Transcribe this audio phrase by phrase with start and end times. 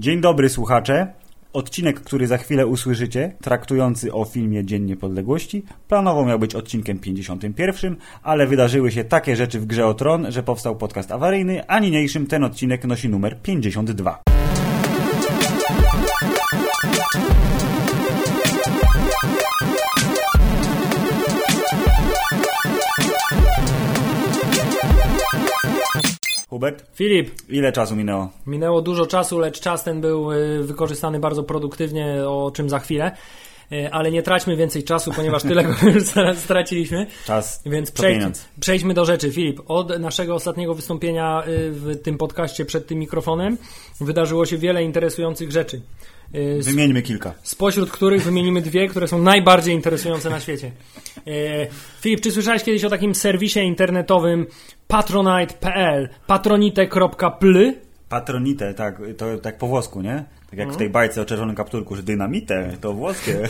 [0.00, 1.06] Dzień dobry słuchacze.
[1.52, 7.96] Odcinek, który za chwilę usłyszycie, traktujący o filmie Dzień Niepodległości, planowo miał być odcinkiem 51,
[8.22, 12.26] ale wydarzyły się takie rzeczy w grze o tron, że powstał podcast awaryjny, a niniejszym
[12.26, 14.22] ten odcinek nosi numer 52.
[26.50, 28.30] Hubert, Filip, ile czasu minęło?
[28.46, 33.12] minęło dużo czasu, lecz czas ten był y, wykorzystany bardzo produktywnie, o czym za chwilę.
[33.72, 36.02] Y, Ale nie traćmy więcej czasu, ponieważ tyle go już
[36.44, 37.06] straciliśmy.
[37.26, 38.22] Czas Więc przejdź,
[38.60, 39.32] przejdźmy do rzeczy.
[39.32, 43.58] Filip, od naszego ostatniego wystąpienia y, w tym podcaście przed tym mikrofonem
[44.00, 45.80] wydarzyło się wiele interesujących rzeczy.
[46.60, 47.34] Wymieńmy kilka.
[47.42, 50.72] spośród których wymienimy dwie, które są najbardziej interesujące na świecie.
[52.00, 54.46] Filip, czy słyszałeś kiedyś o takim serwisie internetowym
[54.90, 57.74] patronite.pl, patronite.pl?
[58.08, 60.24] Patronite, tak, to tak po włosku, nie?
[60.50, 63.38] Tak jak w tej bajce o czerwonym kapturku, że dynamite, to włoskie.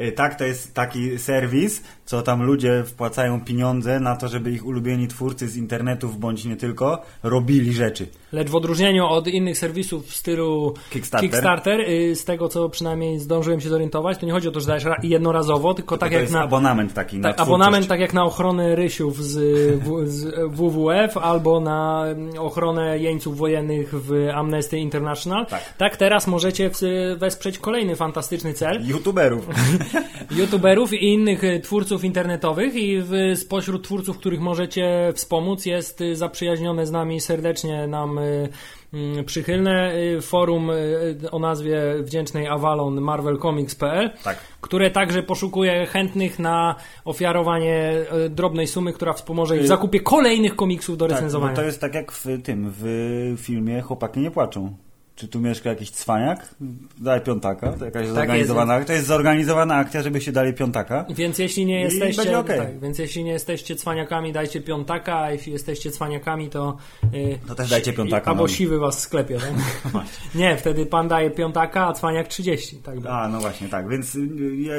[0.00, 4.66] Y, tak, to jest taki serwis, co tam ludzie wpłacają pieniądze na to, żeby ich
[4.66, 8.06] ulubieni twórcy z internetów, bądź nie tylko, robili rzeczy.
[8.32, 11.30] Lecz w odróżnieniu od innych serwisów w stylu Kickstarter.
[11.30, 14.66] Kickstarter y, z tego co przynajmniej zdążyłem się zorientować, to nie chodzi o to, że
[14.66, 16.42] dajesz ra- jednorazowo, tylko tak to jak jest na...
[16.42, 17.48] abonament taki na Tak, twórczość.
[17.54, 19.34] abonament tak jak na ochronę rysiów z,
[19.82, 25.46] w, z WWF albo na mm, ochronę jeńców wojennych w Amnesty International.
[25.78, 25.96] Tak.
[25.96, 26.70] teraz możecie
[27.16, 28.86] wesprzeć kolejny fantastyczny cel.
[28.88, 29.48] YouTuberów.
[30.38, 36.16] youtuberów i innych y, twórców internetowych i w, spośród twórców, których możecie wspomóc jest y,
[36.16, 38.48] zaprzyjaźnione z nami serdecznie nam y,
[38.94, 44.38] mm, przychylne y, forum y, o nazwie wdzięcznej Avalon marvelcomics.pl Tak.
[44.60, 47.92] które także poszukuje chętnych na ofiarowanie
[48.26, 51.56] y, drobnej sumy, która wspomoże ich w zakupie kolejnych komiksów do tak, recenzowania.
[51.56, 52.84] to jest tak jak w tym, w
[53.38, 54.76] filmie Chłopaki nie płaczą.
[55.16, 56.54] Czy tu mieszka jakiś cwaniak?
[56.98, 57.72] Daj piątaka.
[57.72, 61.04] To jakaś zorganizowana, to jest zorganizowana akcja, żebyście dali piątaka.
[61.10, 62.58] Więc jeśli nie jesteście, okej.
[62.58, 66.76] tak, więc jeśli nie jesteście cwaniakami, dajcie piątaka, a jeśli jesteście cwaniakami, to,
[67.12, 68.48] yy, To też dajcie piątaka, Albo no.
[68.48, 69.38] siwy was sklepie.
[69.38, 70.04] Tak?
[70.34, 72.76] nie, wtedy pan daje piątaka, a cwaniak 30.
[72.76, 72.94] Tak.
[73.08, 73.88] A, no właśnie, tak.
[73.88, 74.26] Więc y,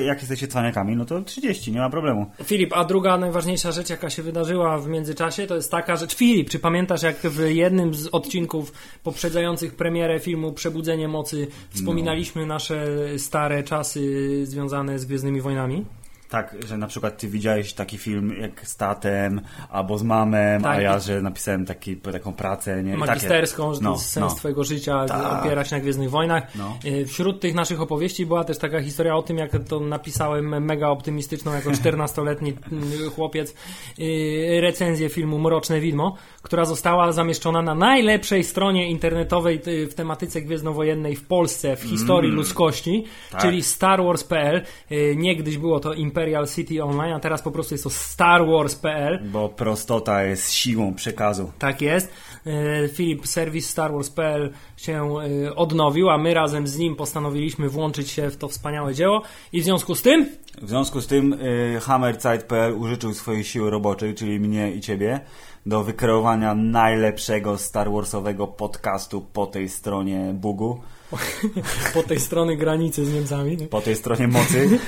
[0.06, 2.32] jak jesteście cwaniakami, no to 30, nie ma problemu.
[2.44, 6.16] Filip, a druga najważniejsza rzecz, jaka się wydarzyła w międzyczasie, to jest taka rzecz.
[6.16, 8.74] Filip, czy pamiętasz, jak w jednym z odcinków
[9.04, 12.86] poprzedzających premierę filmu Przebudzenie Mocy wspominaliśmy nasze
[13.18, 14.02] stare czasy
[14.46, 15.86] związane z Gwiezdnymi Wojnami?
[16.30, 20.78] Tak, że na przykład ty widziałeś taki film jak z tatem albo z mamem, Tak.
[20.78, 22.98] a ja, że napisałem taki, taką pracę, nie?
[22.98, 23.92] magisterską, że Takie.
[23.92, 25.40] jest sens twojego życia Tak.
[25.42, 26.56] opiera się na Gwiezdnych Wojnach.
[26.56, 26.78] No.
[26.86, 30.88] Y, Wśród tych naszych opowieści była też taka historia o tym, jak to napisałem mega
[30.90, 33.54] optymistyczną jako 14-letni mm, chłopiec
[34.00, 40.42] y, recenzję filmu Mroczne Widmo, która została zamieszczona na najlepszej stronie internetowej y, w tematyce
[40.42, 43.42] gwiezdnowojennej w Polsce w historii ludzkości, Tak.
[43.42, 44.62] czyli starwars.pl.
[44.92, 49.20] Y, Niegdyś było to Imperial City Online, a teraz po prostu jest to starwars.pl.
[49.24, 51.52] Bo prostota jest siłą przekazu.
[51.60, 52.12] Tak jest.
[52.46, 55.14] E, Filip, serwis StarWars.pl się
[55.46, 59.22] e, odnowił, a my razem z nim postanowiliśmy włączyć się w to wspaniałe dzieło
[59.54, 60.30] i w związku z tym
[60.62, 65.20] W związku z tym y, HammerZeit.pl użyczył swojej siły roboczej, czyli mnie i ciebie,
[65.66, 70.82] do wykreowania najlepszego Star Warsowego podcastu po tej stronie Bugu,
[71.94, 73.58] po tej strony granicy z Niemcami.
[73.58, 74.80] po tej stronie mocy,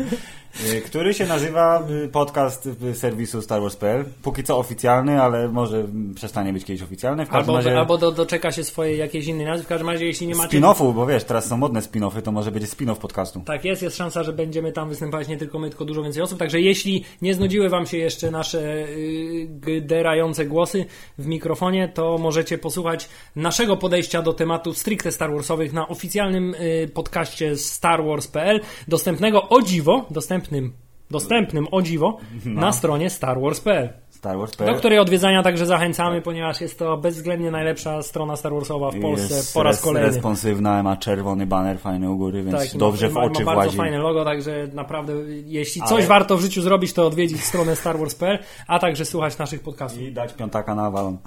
[0.86, 4.04] który się nazywa y, podcast y, serwisu Star Wars.pl.
[4.22, 7.26] Póki co oficjalny, ale może przestanie być kiedyś oficjalny.
[7.26, 9.64] W każdym Albo, razie albo do, doczeka się swojej jakiejś innej nazwy.
[9.64, 10.58] W każdym razie, jeśli nie macie...
[10.58, 13.40] spin-offu, bo wiesz, teraz są modne spin-offy, to może będzie spin-off podcastu.
[13.46, 16.38] Tak jest, jest szansa, że będziemy tam występować nie tylko my, tylko dużo więcej osób.
[16.38, 20.86] Także jeśli nie znudziły Wam się jeszcze nasze yy, gderające głosy
[21.18, 26.54] w mikrofonie, to możecie posłuchać naszego podejścia do tematów stricte Star Warsowych na oficjalnym
[26.94, 30.06] podcaście starwars.pl, dostępnego o dziwo,
[30.38, 30.72] dostępnym,
[31.10, 33.88] dostępnym o dziwo na stronie starwars.pl.
[34.18, 34.72] Star Wars.pl.
[34.72, 39.34] Do której odwiedzania także zachęcamy, ponieważ jest to bezwzględnie najlepsza strona Star Warsowa w Polsce
[39.34, 40.08] jest po raz kolejny.
[40.08, 43.76] responsywna, ma czerwony baner fajny u góry, więc Tak, dobrze ma, w oczy ma bardzo
[43.76, 45.12] fajne logo, także naprawdę
[45.44, 49.60] jeśli Ale- coś warto w życiu zrobić, to odwiedzić stronę starwars.pl, a także słuchać naszych
[49.60, 50.02] podcastów.
[50.02, 51.18] I dać piątaka na avalon.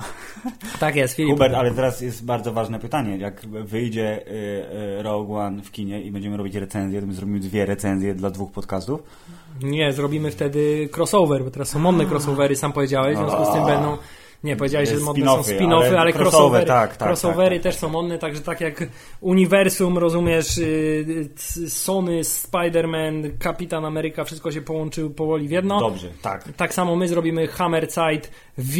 [0.80, 1.32] Tak jest, Filip.
[1.32, 3.18] Hubert, ale teraz jest bardzo ważne pytanie.
[3.18, 4.32] Jak wyjdzie y,
[5.00, 8.30] y, Rogue One w kinie i będziemy robić recenzję, to my zrobimy dwie recenzje dla
[8.30, 9.04] dwóch podcastów.
[9.64, 13.66] Nie, zrobimy wtedy crossover, bo teraz są modne crossovery, sam powiedziałeś, w związku z tym
[13.66, 13.98] będą
[14.44, 17.74] Nie, powiedziałeś, że modne są Spin-offy, ale, ale crossover, crossovery, tak, tak, crossovery tak, tak,
[17.74, 18.84] też są modne, także tak jak
[19.22, 25.80] uniwersum, rozumiesz, y, c- Sony, Spider-Man, Kapitan Ameryka, wszystko się połączyło powoli w jedno.
[25.80, 26.44] Dobrze, tak.
[26.58, 28.74] Tak samo my zrobimy Hammerzeit V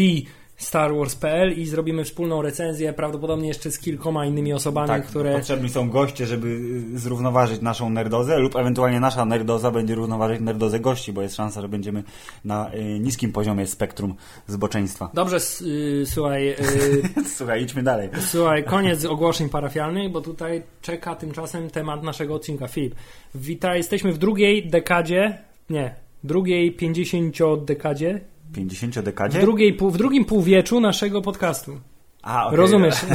[0.62, 5.34] starwars.pl i zrobimy wspólną recenzję, prawdopodobnie jeszcze z kilkoma innymi osobami, Tak, które...
[5.34, 6.48] potrzebni są goście, żeby
[6.94, 11.62] y, zrównoważyć naszą nerdozę lub ewentualnie nasza nerdoza będzie równoważyć nerdozę gości, bo jest szansa,
[11.62, 12.04] że będziemy
[12.46, 14.16] na y, niskim poziomie spektrum
[14.48, 15.10] zboczeństwa.
[15.14, 16.56] Dobrze, y, słuchaj,
[17.38, 18.10] Słuchaj, idźmy dalej.
[18.28, 22.68] słuchaj, koniec ogłoszeń parafialnych, bo tutaj czeka tymczasem temat naszego odcinka.
[22.68, 22.96] Filip,
[23.36, 25.38] witaj, jesteśmy w drugiej dekadzie,
[25.70, 27.36] nie, drugiej 50
[27.66, 28.22] dekadzie,
[28.56, 29.42] 50 w, dekadzie?
[29.42, 31.80] drugiej, pół- w drugim półwieczu naszego podcastu.
[32.22, 32.58] A, okej.
[32.58, 32.96] Rozumiesz?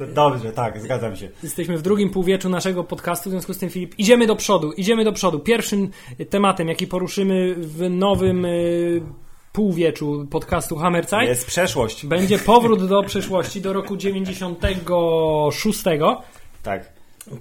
[0.14, 1.28] Dobrze, tak, zgadzam się.
[1.42, 5.04] Jesteśmy w drugim półwieczu naszego podcastu, w związku z tym, Filip, idziemy do przodu, idziemy
[5.04, 5.38] do przodu.
[5.38, 5.90] Pierwszym
[6.30, 9.02] tematem, jaki poruszymy w nowym y,
[9.52, 12.06] półwieczu podcastu Hammerzeit, Jest przeszłość.
[12.06, 15.82] będzie powrót do przeszłości, do roku 96,
[16.62, 16.92] Tak.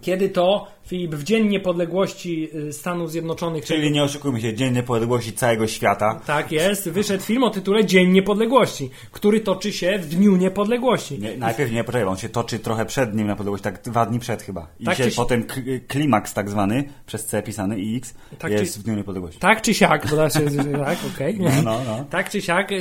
[0.02, 5.34] Kiedy to, Filip, w Dzień Niepodległości y, Stanów Zjednoczonych, Czyli nie oszukujmy się, Dzień Niepodległości
[5.34, 6.22] całego świata.
[6.26, 11.20] tak jest, wyszedł film o tytule Dzień Niepodległości, który toczy się w Dniu Niepodległości.
[11.20, 14.42] Nie, najpierw nie, poczekaj, on się toczy trochę przed Dniem Niepodległości, tak dwa dni przed
[14.42, 14.68] chyba.
[14.80, 15.44] I Tak się czy potem
[15.88, 19.40] klimaks tak zwany, przez C pisany i X, Tak jest czy- w Dniu Niepodległości.
[19.40, 20.46] Tak czy siak, bo znaczy,
[20.86, 21.38] tak, okej.
[21.40, 22.06] No, no, no.
[22.10, 22.76] Tak czy siak, y,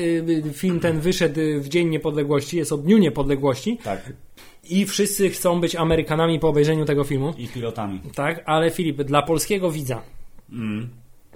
[0.49, 4.13] y, film ten wyszedł w Dzień Niepodległości, jest o Dniu Niepodległości Tak.
[4.71, 7.35] I wszyscy chcą być Amerykanami po obejrzeniu tego filmu.
[7.39, 8.01] I pilotami.
[8.15, 10.03] Tak, ale Filip, dla polskiego widza
[10.53, 10.89] Mm.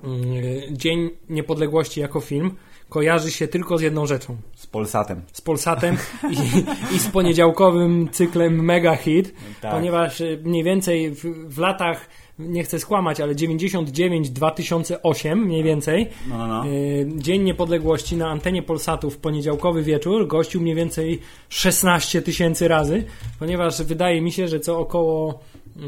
[0.04, 2.50] y, Dzień Niepodległości jako film
[2.88, 4.36] kojarzy się tylko z jedną rzeczą.
[4.56, 5.22] Z Polsatem.
[5.32, 5.96] Z Polsatem
[6.30, 9.72] i, i z poniedziałkowym cyklem Mega Hit, Tak.
[9.72, 11.24] ponieważ y, mniej więcej w,
[11.54, 12.08] w latach,
[12.38, 16.66] nie chcę skłamać, ale 99-2008 mniej więcej, No, no, no.
[16.66, 23.04] y, Dzień Niepodległości na antenie Polsatu w poniedziałkowy wieczór gościł mniej więcej 16 tysięcy razy,
[23.38, 25.40] ponieważ wydaje mi się, że co około
[25.76, 25.80] y,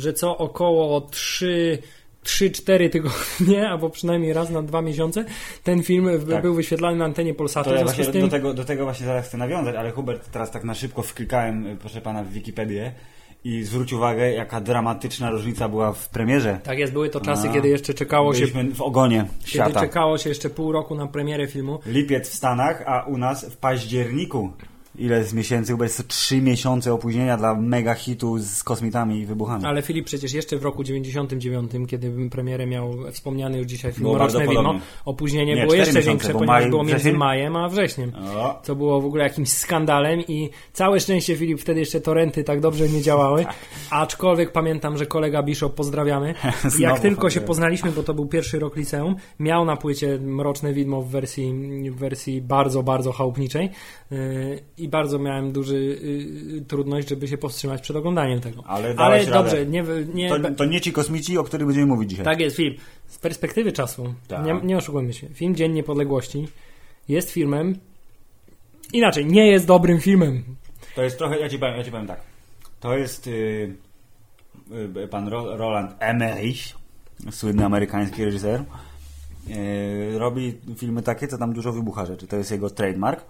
[0.00, 1.78] że co około 3
[2.24, 5.24] 3-4 tygodnie, albo przynajmniej raz na dwa miesiące,
[5.64, 6.42] ten film Tak.
[6.42, 7.70] był wyświetlany na antenie Polsatu.
[7.70, 10.50] To ja właśnie tym, do, tego, do tego właśnie zaraz chcę nawiązać, ale Hubert, teraz
[10.50, 12.92] tak na szybko wklikałem, y, proszę pana, w Wikipedię
[13.44, 16.60] i zwróć uwagę, jaka dramatyczna różnica była w premierze.
[16.62, 19.80] Tak jest, były to czasy, A, kiedy jeszcze czekało się, Byliśmy w ogonie kiedy świata.
[19.80, 21.78] czekało się jeszcze pół roku na premierę filmu.
[21.86, 24.52] Lipiec w Stanach, a u nas w październiku.
[24.98, 25.72] Ile z miesięcy?
[25.72, 29.64] Chyba jest to trzy miesiące opóźnienia dla mega hitu z kosmitami i wybuchami.
[29.64, 34.46] Ale Filip przecież jeszcze w roku 99, kiedy premierę miał wspomniany już dzisiaj film Mroczne
[34.46, 34.80] podobnie.
[35.04, 37.18] opóźnienie Nie, było jeszcze miesiące, większe, ponieważ maj, było między wrzesień?
[37.18, 38.12] majem a wrześniem.
[38.36, 42.60] O, To było w ogóle jakimś skandalem i całe szczęście Filip wtedy jeszcze torrenty tak
[42.60, 43.46] dobrze nie działały.
[43.90, 46.34] Aczkolwiek pamiętam, że kolega Bishop pozdrawiamy.
[46.78, 50.72] I jak tylko się poznaliśmy, bo to był pierwszy rok liceum, miał na płycie Mroczne
[50.72, 51.54] Widmo w wersji,
[51.90, 53.70] w wersji bardzo, bardzo chałupniczej
[54.10, 55.98] yy, i bardzo miałem duży
[56.54, 58.62] yy, trudność, żeby się powstrzymać przed oglądaniem tego.
[58.66, 59.84] Ale Ale dobrze, nie,
[60.14, 62.24] nie, to, to nie ci kosmici, o których będziemy mówić dzisiaj.
[62.24, 62.74] tak jest, film.
[63.06, 64.44] Z perspektywy czasu, Tak.
[64.46, 66.48] nie, nie oszukujmy się, film Dzień Niepodległości
[67.08, 67.78] jest filmem,
[68.92, 70.44] inaczej, nie jest dobrym filmem.
[70.94, 72.20] To jest trochę, ja ci powiem, ja ci powiem tak.
[72.80, 73.74] To jest y,
[74.96, 76.64] y, pan Ro, Roland Emmerich,
[77.30, 78.64] słynny amerykański reżyser.
[79.50, 82.26] Y, robi filmy takie, co tam dużo wybucha rzeczy.
[82.26, 83.24] To jest jego trademark.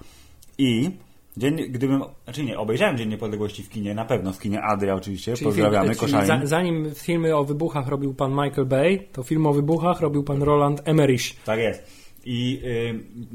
[0.58, 0.90] I
[1.36, 5.34] dzień, gdybym, znaczy nie, obejrzałem Dzień Niepodległości w kinie, na pewno w kinie Adria oczywiście,
[5.44, 6.46] pozdrawiamy, film, czyli koszalnie.
[6.46, 10.42] za, zanim filmy o wybuchach robił pan Michael Bay, to film o wybuchach robił pan
[10.42, 11.44] Roland Emmerich.
[11.44, 12.06] Tak jest.
[12.24, 12.62] I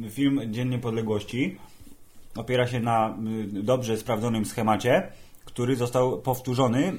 [0.05, 1.57] y, film Dzień Niepodległości
[2.35, 3.17] opiera się na
[3.57, 5.11] y, dobrze sprawdzonym schemacie,
[5.45, 6.93] który został powtórzony y,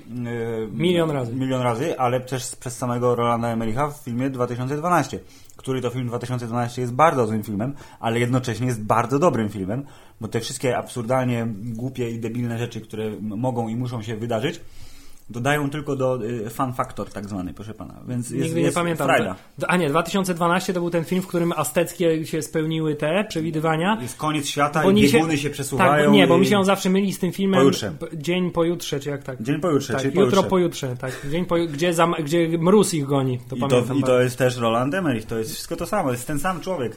[0.72, 1.32] Milion razy.
[1.34, 5.18] milion razy, ale też przez samego Rolanda Emericha w filmie 2012,
[5.56, 9.84] który to film 2012 jest bardzo złym filmem, ale jednocześnie jest bardzo dobrym filmem,
[10.22, 14.60] bo te wszystkie absurdalnie głupie i debilne rzeczy, które mogą i muszą się wydarzyć,
[15.30, 17.94] dodają tylko do y, fun factor tak zwany, proszę pana.
[18.08, 19.06] Więc jest, Nigdy jest nie pamiętam.
[19.06, 19.34] frajda.
[19.60, 23.98] To- A nie, 2012 to był ten film, w którym azteckie się spełniły te przewidywania.
[24.02, 25.92] Jest koniec świata Bo i mi się- bieguny się przesuwają.
[25.92, 27.92] Tak, bo nie, bo i- mi się on zawsze myli z tym filmem Pojutrze.
[28.14, 29.42] Dzień pojutrze, czy jak tak?
[29.42, 30.50] Dzień pojutrze, tak, czyli jutro pojutrze.
[30.50, 31.30] pojutrze, tak.
[31.30, 31.68] Dzień poju...
[31.68, 32.14] gdzie, zam...
[32.24, 33.96] gdzie mróz ich goni, to I to, pamiętam.
[33.96, 36.96] I to jest też Roland Emmerich, to jest wszystko to samo, jest ten sam człowiek.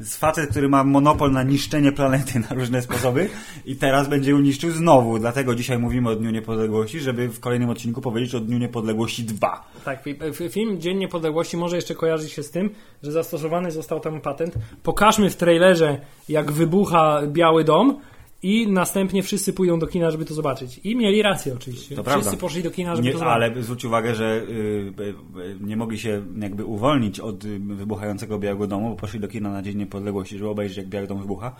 [0.00, 3.28] Jest facet, który ma monopol na niszczenie planety na różne sposoby
[3.64, 5.18] i teraz będzie ją niszczył znowu.
[5.18, 9.64] Dlatego dzisiaj mówimy o Dniu Niepodległości, żeby w kolejnym odcinku powiedzieć o Dniu Niepodległości 2.
[9.84, 10.04] Tak,
[10.50, 12.70] film Dzień Niepodległości może jeszcze kojarzyć się z tym,
[13.02, 14.54] że zastosowany został tam patent.
[14.82, 18.00] Pokażmy w trailerze, jak wybucha Biały Dom
[18.44, 20.80] i następnie wszyscy pójdą do kina, żeby to zobaczyć.
[20.84, 21.96] I mieli rację oczywiście.
[21.96, 22.40] To wszyscy prawda.
[22.40, 23.52] poszli do kina, żeby Nie, to zobaczyć.
[23.52, 24.52] ale zwróć uwagę, że y,
[25.00, 29.28] y, y, nie mogli się jakby uwolnić od y, wybuchającego Białego Domu, bo poszli do
[29.28, 31.56] kina na Dzień Niepodległości, żeby obejrzeć jak Biały Dom wybucha.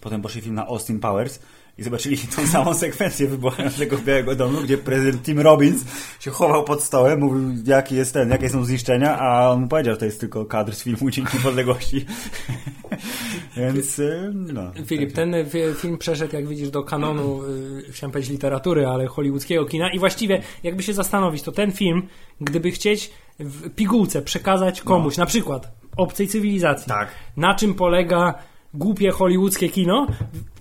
[0.00, 1.40] Potem poszli film na Austin Powers
[1.78, 5.84] i zobaczyli tą samą sekwencję wybuchającego Białego Domu, gdzie prezydent Tim Robbins
[6.20, 9.98] się chował pod stołem, mówił jaki jest ten, jakie są zniszczenia, a on powiedział, że
[9.98, 12.04] to jest tylko kadr z filmu Dzień Niepodległości.
[13.56, 14.72] Więc y, no.
[14.86, 15.34] Filip, ten
[15.76, 20.42] film przeszedł, jak widzisz, do kanonu, y, chciałem powiedzieć literatury, ale hollywoodzkiego kina i właściwie,
[20.62, 22.02] jakby się zastanowić, to ten film,
[22.40, 27.08] gdyby chcieć w pigułce przekazać komuś, na przykład obcej cywilizacji, Tak.
[27.36, 28.34] na czym polega
[28.74, 30.06] głupie hollywoodzkie kino.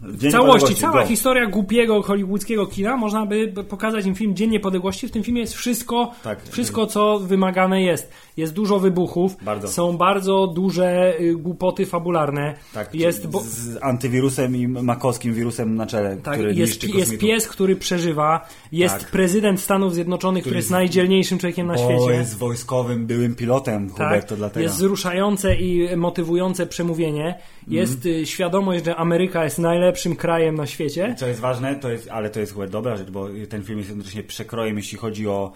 [0.02, 1.08] W Dzień całości, cała go.
[1.08, 5.08] historia głupiego hollywoodzkiego kina, można by pokazać im film Dzień Niepodległości.
[5.08, 6.44] W tym filmie jest wszystko, Tak.
[6.50, 8.12] wszystko co wymagane jest.
[8.40, 9.68] Jest dużo wybuchów, Bardzo.
[9.68, 12.56] są bardzo duże y, głupoty fabularne.
[12.74, 17.48] Tak, jest, bo, z, antywirusem i makowskim wirusem na czele, tak, który jest, jest pies,
[17.48, 19.12] który przeżywa, jest Tak.
[19.12, 22.14] prezydent Stanów Zjednoczonych, który jest najdzielniejszym człowiekiem na Bo świecie.
[22.20, 24.54] jest wojskowym, byłym pilotem, Hubert, to dlatego.
[24.54, 24.64] Tak.
[24.64, 27.36] Jest wzruszające i motywujące przemówienie.
[27.68, 28.16] Jest Mhm.
[28.16, 31.16] y, świadomość, że Ameryka jest najlepszym krajem na świecie.
[31.18, 33.90] Co jest ważne, to jest, ale to jest chyba dobra rzecz, bo ten film jest
[33.90, 35.52] jednocześnie przekrojem, jeśli chodzi o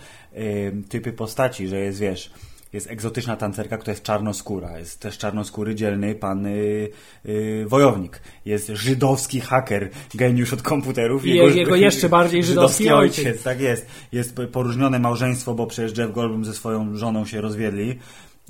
[0.68, 2.32] ym, typy postaci, że jest, wiesz,
[2.74, 6.89] jest egzotyczna tancerka, która jest czarnoskóra, jest też czarnoskóry dzielny pan y,
[7.25, 11.25] y, wojownik, jest żydowski haker, geniusz od komputerów.
[11.25, 13.44] I jego jeszcze bardziej żydowski ojciec.
[13.44, 13.86] Tak jest.
[14.12, 18.00] Jest poróżnione małżeństwo, bo przecież Jeff Goldblum ze swoją żoną się rozwiedli.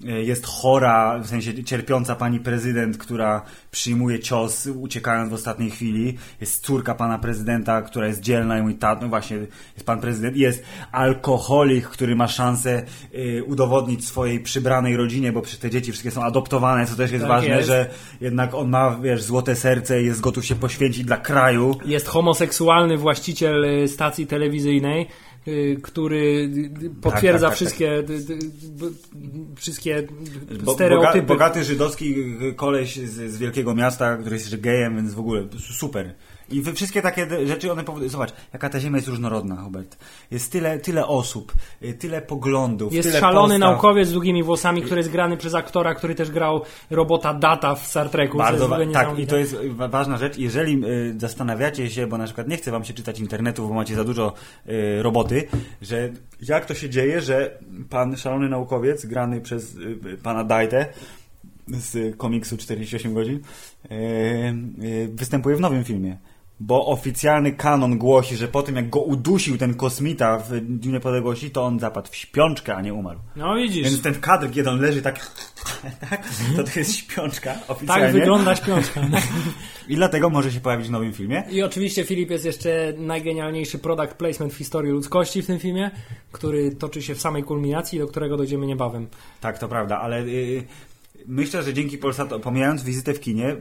[0.10, 3.42] Y, Jest chora, w sensie cierpiąca pani prezydent, która
[3.72, 6.18] przyjmuje cios, uciekając w ostatniej chwili.
[6.42, 9.38] Jest córka pana prezydenta, która jest dzielna i mówi, tak, no właśnie,
[9.76, 10.38] jest pan prezydent.
[10.38, 12.84] Jest alkoholik, który ma szansę
[13.16, 17.24] y, udowodnić swojej przybranej rodzinie, bo przecież te dzieci wszystkie są adoptowane, co też jest
[17.24, 17.68] Tak ważne, jest.
[17.68, 17.90] że
[18.22, 21.76] jednak on ma, wiesz, złote serce i jest gotów się poświęcić dla kraju.
[21.86, 25.08] Jest homoseksualny właściciel y, stacji telewizyjnej,
[25.84, 26.50] który
[26.84, 28.90] y, potwierdza tak, tak, wszystkie, y, y, b-
[29.56, 30.08] wszystkie
[30.64, 31.22] Bo, stereotypy.
[31.22, 32.16] boga, bogaty żydowski
[32.50, 36.14] y, koleś z, z wielkiego miasta, który jest gejem, więc w ogóle super.
[36.50, 38.10] I we wszystkie takie rzeczy one powodują.
[38.10, 39.98] Zobacz, jaka ta ziemia jest różnorodna, Hubert.
[40.32, 42.94] Jest tyle, tyle osób, y, tyle poglądów.
[42.94, 43.60] Jest tyle szalony postaw.
[43.60, 47.88] naukowiec z długimi włosami, który jest grany przez aktora, który też grał robota Data w
[47.88, 48.38] Star Treku.
[48.38, 50.38] Bardzo wa- tak, i to jest wa- ważna rzecz.
[50.38, 53.96] Jeżeli y, zastanawiacie się, bo na przykład nie chce wam się czytać internetu, bo macie
[53.96, 54.34] za dużo
[54.70, 55.48] y, roboty,
[55.82, 56.10] że
[56.42, 57.58] jak to się dzieje, że
[57.90, 60.86] pan szalony naukowiec, grany przez y, y, pana Dajtę
[61.68, 63.40] z komiksu 48 godzin,
[63.92, 66.18] y, występuje w nowym filmie.
[66.60, 71.52] Bo oficjalny kanon głosi, że po tym jak go udusił ten kosmita w Dniu Niepodległości,
[71.52, 73.20] to on zapadł w śpiączkę, a nie umarł.
[73.36, 75.32] No widzisz, Więc ten kadr, kiedy on leży tak,
[76.10, 78.06] tak to to jest śpiączka oficjalnie.
[78.06, 79.02] tak wygląda śpiączka.
[79.88, 81.44] I dlatego może się pojawić w nowym filmie.
[81.50, 85.92] I oczywiście Filip jest jeszcze najgenialniejszy product placement w historii ludzkości w tym filmie,
[86.32, 89.08] który toczy się w samej kulminacji, do którego dojdziemy niebawem.
[89.42, 90.64] Tak, to prawda, ale y,
[91.28, 93.56] myślę, że dzięki Polsatu, pomijając wizytę w kinie, y,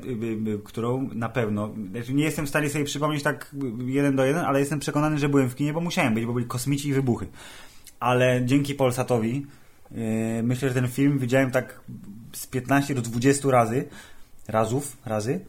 [0.48, 3.54] y, y, którą na pewno, znaczy nie jestem w stanie sobie przypomnieć tak
[3.86, 6.46] jeden do jeden, ale jestem przekonany, że byłem w kinie, bo musiałem być, bo byli
[6.46, 7.26] kosmici i wybuchy.
[8.00, 9.46] Ale dzięki Polsatowi
[10.42, 11.80] myślę, że ten film widziałem tak
[12.32, 13.84] z 15 do 20 razy,
[14.48, 15.40] razów, razy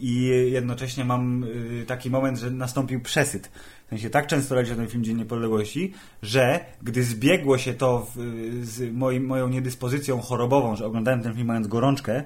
[0.00, 1.46] i jednocześnie mam
[1.86, 3.50] taki moment, że nastąpił przesyt.
[3.90, 5.92] W sensie tak często leci ten film Dzień Niepodległości,
[6.22, 8.18] że gdy zbiegło się to w,
[8.66, 12.22] z moim, moją niedyspozycją chorobową, że oglądałem ten film mając gorączkę,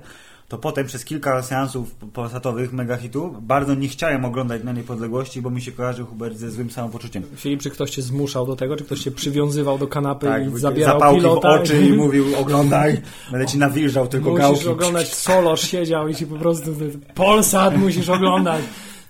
[0.49, 5.50] to potem przez kilka seansów polsatowych mega hitu bardzo nie chciałem oglądać na Niepodległości, bo
[5.50, 7.23] mi się kojarzył Hubert ze złym samopoczuciem.
[7.37, 10.59] Filip, czy ktoś cię zmuszał do tego, czy ktoś cię przywiązywał do kanapy Tak, i
[10.59, 11.59] zabierał zapałki pilota?
[11.59, 14.68] w oczy i mówił oglądaj, będę ci nawilżał tylko Musisz gałki.
[14.68, 16.71] oglądać, Solosz siedział i ci po prostu
[17.14, 18.64] Polsat musisz oglądać.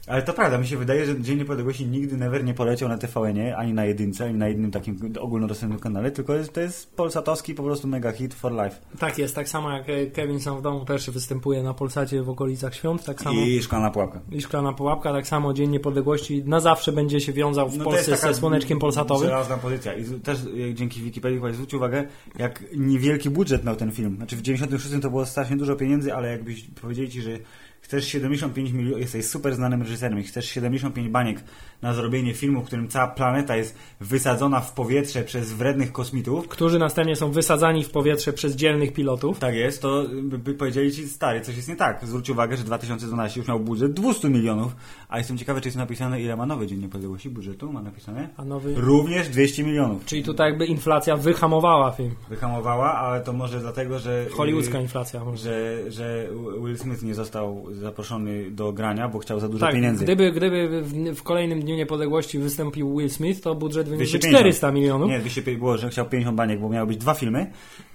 [0.07, 3.57] Ale to prawda, mi się wydaje, że Dzień Niepodległości nigdy never nie poleciał na TVN-ie,
[3.57, 7.63] ani na jedynce, ani na jednym takim ogólnodostępnym kanale, tylko jest, to jest polsatowski po
[7.63, 8.77] prostu mega hit for life.
[8.99, 12.31] Tak jest, tak samo jak e, Kevin sam w domu też występuje na Polsacie w
[12.31, 13.41] okolicach świąt, tak samo.
[13.41, 14.21] I szklana pułapka.
[14.33, 18.11] I szklana pułapka, tak samo Dzień Niepodległości na zawsze będzie się wiązał w No Polsce
[18.11, 19.29] taka ze słoneczkiem polsatowym.
[19.29, 19.95] Żelazna pozycja.
[19.95, 20.39] I też
[20.71, 22.05] e, dzięki Wikipedii chyba zwróć uwagę,
[22.39, 24.17] jak niewielki budżet miał ten film.
[24.17, 27.39] Znaczy w 96 to było strasznie dużo pieniędzy, ale jakbyś powiedzieli ci, że
[27.85, 31.45] chcesz 75 milionów, jesteś super znanym reżyserem i chcesz 75 baniek
[31.83, 36.79] na zrobienie filmu, w którym cała planeta jest wysadzona w powietrze przez wrednych kosmitów, Którzy
[36.79, 39.39] następnie są wysadzani w powietrze przez dzielnych pilotów.
[39.39, 42.07] tak jest, to by, powiedzieli ci, stary, coś jest nie tak.
[42.07, 44.77] Zwróć uwagę, że 2012 już miał budżet 200 milionów,
[45.09, 48.29] a jestem ciekawy, czy jest napisane, ile ma nowy Dzień Niepodległości budżetu, ma napisane?
[48.37, 48.75] A nowy...
[48.75, 50.05] Również 200 milionów.
[50.05, 52.15] Czyli tutaj jakby inflacja wyhamowała film.
[52.29, 54.27] Wyhamowała, ale to może dlatego, że...
[54.37, 55.25] Hollywoodzka y, inflacja.
[55.25, 55.45] Może.
[55.45, 56.29] Że, że
[56.65, 60.05] Will Smith nie został zaproszony do grania, bo chciał za dużo Tak, pieniędzy.
[60.05, 64.37] gdyby, gdyby w, w kolejnym Dniu Niepodległości wystąpił Will Smith, to budżet wyniósłby 250.
[64.41, 65.09] 400 milionów.
[65.11, 67.47] Nie, 200 było, że chciał 50 baniek, bo miały być dwa filmy,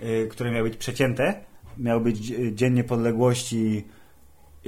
[0.04, 1.34] y, które miały być przecięte.
[1.78, 3.84] Miał być dzie- Dzień Niepodległości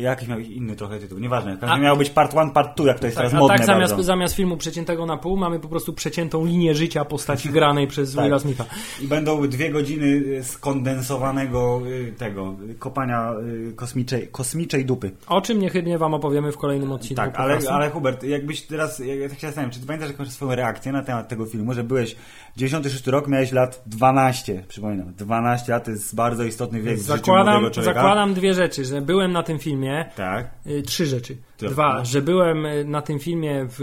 [0.01, 1.57] Jakiś miał inny trochę tytuł, nieważne.
[1.57, 3.65] Każdy miał być part one, part two, jak to jest Tak, teraz a modne tak
[3.65, 4.03] zamiast, bardzo.
[4.03, 8.23] zamiast filmu przeciętego na pół, mamy po prostu przeciętą linię życia postaci granej przez Tak.
[8.25, 8.65] Willa Smitha.
[9.01, 13.33] I będą dwie godziny y, skondensowanego y, tego, y, kopania
[13.75, 15.11] kosmiczej, kosmiczej dupy.
[15.27, 17.15] O czym niechybnie wam opowiemy w kolejnym odcinku.
[17.15, 20.55] Tak, ale, ale Hubert, jakbyś teraz, ja tak się zastanawiam, czy ty pamiętasz jakąś swoją
[20.55, 22.15] reakcję na temat tego filmu, że byłeś
[22.57, 27.11] 96 rok, miałeś lat 12, przypominam, 12 lat to jest bardzo istotny wiek w życiu
[27.17, 27.93] Zakładam, młodego człowieka.
[27.93, 30.51] zakładam dwie rzeczy, że byłem na tym filmie, Tak.
[30.67, 31.37] y, trzy rzeczy.
[31.59, 33.79] Dwa, że byłem y, na tym filmie w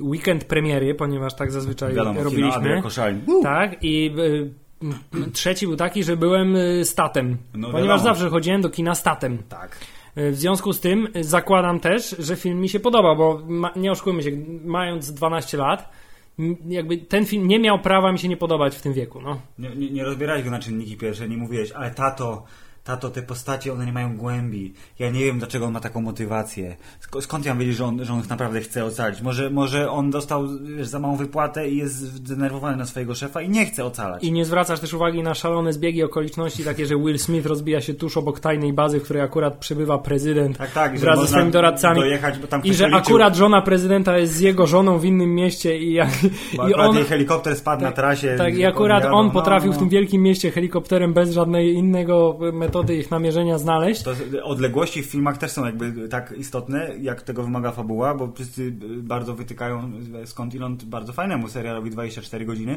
[0.00, 2.82] weekend premiery, ponieważ tak zazwyczaj Wiadomo, kino robiliśmy.
[2.82, 3.20] Koszalin.
[3.42, 8.14] Tak, i y, trzeci był taki, że byłem statem, No ponieważ wiadomo.
[8.14, 9.38] zawsze chodziłem do kina statem.
[9.48, 9.78] Tak.
[10.16, 14.22] W związku z tym zakładam też, że film mi się podoba, bo ma, nie oszukujmy
[14.22, 14.30] się,
[14.64, 15.90] mając 12 lat,
[16.68, 19.20] jakby ten film nie miał prawa mi się nie podobać w tym wieku.
[19.20, 19.40] No.
[19.58, 22.44] Nie, nie, nie rozbierałeś go na czynniki pierwsze, nie mówiłeś, ale tato,
[22.84, 24.72] tato, te postacie, one nie mają głębi.
[24.98, 26.76] Ja nie wiem, dlaczego on ma taką motywację.
[27.10, 29.22] Sk- skąd ja wiedzieć, że on, że on naprawdę chce ocalić?
[29.22, 30.44] Może, może on dostał
[30.76, 34.24] wiesz, za małą wypłatę i jest zdenerwowany na swojego szefa i nie chce ocalać.
[34.24, 37.94] I nie zwracasz też uwagi na szalone zbiegi okoliczności, takie, że Will Smith rozbija się
[37.94, 42.00] tuż obok tajnej bazy, w której akurat przybywa prezydent Tak, tak, wraz ze swoimi doradcami.
[42.00, 45.34] dojechać, bo tam I że policzył- akurat żona prezydenta jest z jego żoną w innym
[45.34, 46.08] mieście i, jak,
[46.52, 46.96] i akurat on...
[46.96, 48.34] jej helikopter spadł na trasie.
[48.38, 49.76] Tak, i akurat on no, potrafił no.
[49.76, 52.38] w tym wielkim mieście helikopterem bez żadnej innego
[52.74, 54.02] metody ich namierzenia znaleźć.
[54.02, 58.72] To odległości w filmach też są jakby tak istotne, jak tego wymaga fabuła, bo wszyscy
[59.02, 59.92] bardzo wytykają
[60.24, 62.76] skądinąd bardzo fajnemu serialowi 24 godziny,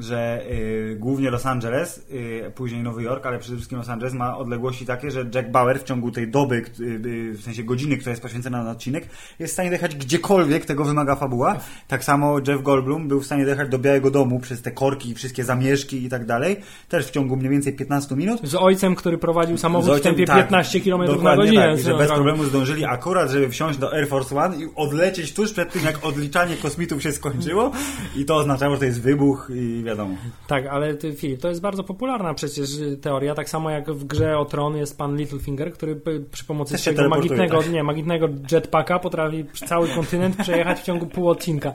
[0.00, 4.38] że y, głównie Los Angeles, y, później Nowy Jork, ale przede wszystkim Los Angeles ma
[4.38, 8.10] odległości takie, że Jack Bauer w ciągu tej doby, y, y, w sensie godziny, która
[8.10, 11.58] jest poświęcona na odcinek, jest w stanie dojechać gdziekolwiek tego wymaga fabuła.
[11.88, 15.44] Tak samo Jeff Goldblum był w stanie dojechać do Białego Domu przez te korki, wszystkie
[15.44, 16.56] zamieszki i tak dalej,
[16.88, 18.40] też w ciągu mniej więcej 15 minut.
[18.42, 21.68] Z ojcem, który prowadził samochód Z w ojcem, tempie tak, 15 km na dokładnie godzinę.
[21.68, 25.34] Tak, i że bez problemu zdążyli akurat, żeby wsiąść do Air Force One i odlecieć
[25.34, 27.70] tuż przed tym, jak odliczanie kosmitów się skończyło.
[28.16, 30.16] I to oznaczało, że to jest wybuch i wiadomo.
[30.46, 34.04] Tak, ale ty, Filip, to jest bardzo popularna przecież y, teoria, tak samo jak w
[34.04, 36.00] grze o Tron jest pan Littlefinger, który
[36.32, 37.70] przy pomocy Też swojego magicznego, tak.
[37.72, 41.72] nie, magicznego jetpacka potrafi cały kontynent przejechać w ciągu pół odcinka.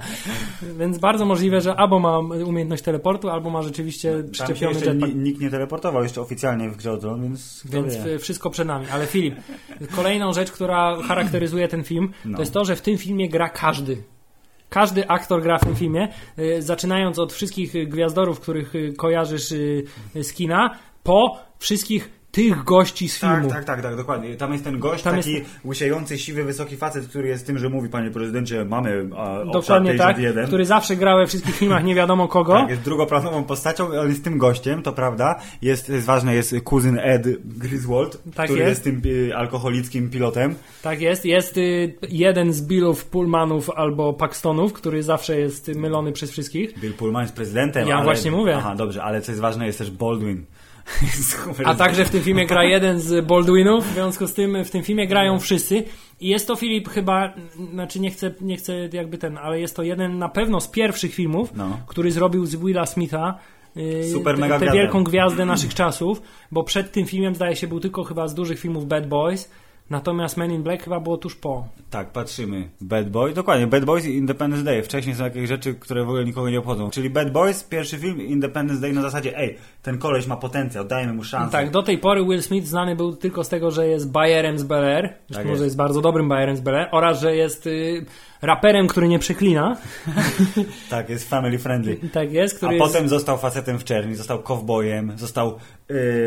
[0.80, 5.14] Więc bardzo możliwe, że albo ma umiejętność teleportu, albo ma rzeczywiście się przyczepiony jetpack.
[5.14, 8.20] ni- nikt nie teleportował jeszcze oficjalnie w grze o Tron, więc Więc wie.
[8.20, 8.86] wszystko przed nami.
[8.92, 9.36] Ale Filip,
[9.96, 12.36] kolejną rzecz, która charakteryzuje ten film, No.
[12.38, 14.04] to jest to, że w tym filmie gra każdy.
[14.74, 16.08] Każdy aktor gra w tym filmie,
[16.40, 19.84] y, zaczynając od wszystkich gwiazdorów, których y, kojarzysz y,
[20.16, 23.50] z kina, po wszystkich tych gości z filmu.
[23.50, 24.36] Tak, tak, tak, tak, dokładnie.
[24.36, 27.70] Tam jest ten gość, Tam taki jest- łysiejący, siwy, wysoki facet, który jest tym, że
[27.70, 30.48] mówi, panie prezydencie, mamy a, Dokładnie tak, 51.
[30.48, 32.54] który zawsze grał we wszystkich filmach nie wiadomo kogo.
[32.54, 35.40] Tak, jest drugoplanową postacią, on jest tym gościem, to prawda.
[35.62, 38.86] Jest, jest ważne, jest kuzyn Ed Griswold, Tak który jest.
[38.86, 40.56] jest, tym y, alkoholickim pilotem.
[40.82, 41.26] Tak jest.
[41.26, 46.80] Jest y, jeden z Billów, Pullmanów albo Paxtonów, który zawsze jest y, mylony przez wszystkich.
[46.80, 47.88] Bill Pullman jest prezydentem.
[47.88, 48.04] Ja ale...
[48.04, 48.56] właśnie mówię.
[48.58, 50.46] Aha, dobrze, ale co jest ważne, jest też Baldwin.
[51.66, 54.84] A także w tym filmie gra jeden z Baldwinów, w związku z tym w tym
[54.84, 55.84] filmie grają wszyscy.
[56.20, 57.34] I jest to Filip chyba,
[57.74, 61.14] znaczy nie chcę, nie chcę jakby ten, ale jest to jeden na pewno z pierwszych
[61.14, 61.78] filmów, No.
[61.88, 63.38] który zrobił z Willa Smitha
[63.76, 67.68] yy, Super tę- mega tę wielką gwiazdę naszych czasów, bo przed tym filmem zdaje się
[67.68, 69.52] był tylko chyba z dużych filmów Bad Boys,
[69.92, 71.68] natomiast Men in Black chyba było tuż po.
[71.90, 72.70] Tak, patrzymy.
[72.82, 74.84] Bad Boys, dokładnie, Bad Boys i Independence Day.
[74.84, 76.90] Wcześniej są jakieś rzeczy, które w ogóle nikogo nie obchodzą.
[76.90, 81.14] Czyli Bad Boys, pierwszy film, Independence Day na zasadzie, ej, ten koleś ma potencjał, dajmy
[81.14, 81.52] mu szansę.
[81.52, 84.64] Tak, do tej pory Will Smith znany był tylko z tego, że jest Bayerem z
[84.64, 85.64] Bel Air, Tak może jest.
[85.64, 88.06] jest bardzo dobrym Bayerem z Bel Air, oraz że jest y,
[88.42, 89.78] raperem, który nie przeklina.
[90.90, 91.98] Tak, jest family friendly.
[92.14, 92.86] Tak jest, A który jest...
[92.94, 95.58] potem został facetem w czerni, został kowbojem, został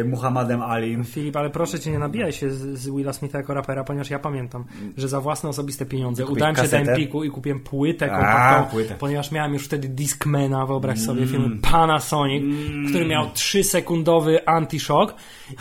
[0.00, 1.04] y, Muhammadem Alim.
[1.04, 4.18] Filip, ale proszę cię, nie nabijaj się z, z Willa Smitha jako rapera, ponieważ ja
[4.18, 4.64] pamiętam,
[4.96, 6.92] że za własne osobiste pieniądze Kupiłeś udałem się do kasetę?
[6.92, 8.88] Empiku i kupiłem płytę A, kompaktową, płytę.
[8.88, 8.98] Mm.
[8.98, 12.44] ponieważ miałem już wtedy Discmana, wyobraź sobie, film Panasonic,
[12.88, 15.14] który miał 3-sekundowy anti-shock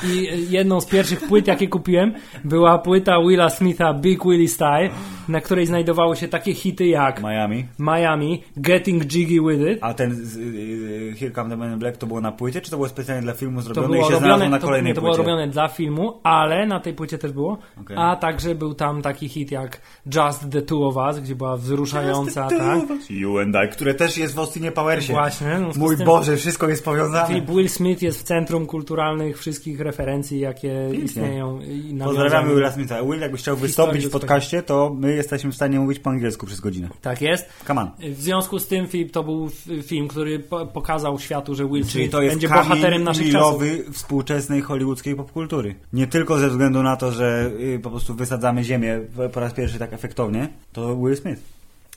[0.04, 2.13] i jedną z pierwszych płyt, jakie kupiłem,
[2.44, 4.89] była płyta Willa Smitha Big Willie Style,
[5.28, 7.66] na której znajdowały się takie hity jak Miami.
[7.80, 11.80] Miami, Getting Jiggy With It, A ten z, y, y, Here Come the Man in
[11.80, 14.45] Black to było na płycie, czy to było specjalnie dla filmu zrobione było, się znalazło
[14.45, 17.58] robione, na to, nie, to było robione dla filmu, ale na tej płycie też było.
[17.82, 17.97] Okej.
[17.99, 19.82] A także był tam taki hit jak
[20.15, 22.79] Just the Two of Us, gdzie była wzruszająca, tak?
[23.10, 25.13] You and I, które też jest w Austinie Powersie.
[25.13, 25.47] Właśnie.
[25.58, 27.27] związku Mój tym Boże, wszystko jest powiązane.
[27.27, 31.60] Filip Will Smith jest w centrum kulturalnych wszystkich referencji, jakie istnieją.
[31.62, 31.97] i.
[32.03, 33.03] Pozdrawiamy Willa Smitha.
[33.03, 36.45] Will, jakbyś chciał wystąpić w podcaście, to my jesteśmy w stanie mówić po angielsku.
[36.45, 36.88] przez godzinę.
[37.01, 37.49] Tak jest.
[37.67, 37.91] Come on.
[38.13, 39.49] W związku z tym Filip to był
[39.84, 43.63] film, który po- pokazał światu, że Will Czyli Smith to jest będzie bohaterem naszych czasów.
[43.91, 45.76] Współczesnej hollywoodzkiej popkultury.
[45.93, 49.00] Nie tylko ze względu na to, że y, po prostu wysadzamy ziemię
[49.34, 51.41] po raz pierwszy tak efektownie, to Will Smith.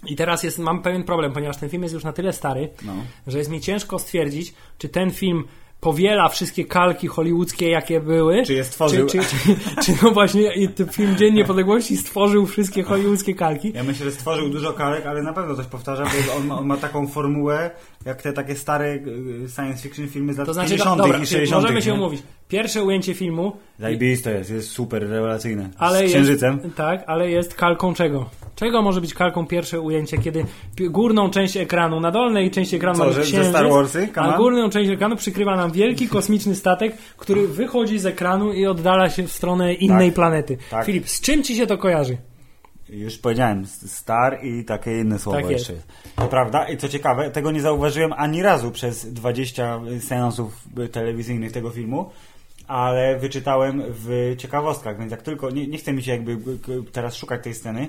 [0.07, 2.93] I teraz jest, mam pewien problem, ponieważ ten film jest już na tyle stary, No.
[3.27, 5.45] że jest mi ciężko stwierdzić, czy ten film
[5.81, 8.43] powiela wszystkie kalki hollywoodzkie, jakie były.
[8.43, 9.07] Czy je stworzył.
[9.07, 13.73] Czy, czy, czy, czy no właśnie ten film Dzień Niepodległości stworzył wszystkie hollywoodzkie kalki.
[13.75, 16.67] Ja myślę, że stworzył dużo kalek, ale na pewno coś powtarza, bo on ma, on
[16.67, 17.71] ma taką formułę,
[18.05, 21.01] jak te takie stare y, science fiction filmy z lat To znaczy, 50.
[21.01, 21.63] dobra, i 60.
[21.63, 21.97] możemy się nie?
[21.97, 22.23] umówić.
[22.49, 25.71] Pierwsze ujęcie filmu, Zajebiste jest, jest super rewelacyjne.
[25.79, 26.61] ale z jest, księżycem.
[26.77, 28.31] tak, ale jest kalką czego?
[28.57, 30.45] Czego może być kalką pierwsze ujęcie, kiedy
[30.91, 34.09] górną część ekranu, na dolnej części ekranu Co, księżyc, Star Warsy?
[34.15, 38.67] Come a górną część ekranu przykrywa nam wielki kosmiczny statek, który wychodzi z ekranu i
[38.67, 40.59] oddala się w stronę innej Tak, planety.
[40.71, 40.87] tak.
[40.87, 42.17] Filip, z czym ci się to kojarzy?
[42.89, 45.69] Już powiedziałem, star i takie inne słowo Tak jest.
[45.69, 45.85] jeszcze.
[46.17, 51.71] To prawda i co ciekawe, tego nie zauważyłem ani razu przez 20 seansów telewizyjnych tego
[51.71, 52.11] filmu,
[52.67, 56.39] ale wyczytałem w ciekawostkach, więc jak tylko, nie, nie chcę mi się jakby
[56.93, 57.89] teraz szukać tej sceny,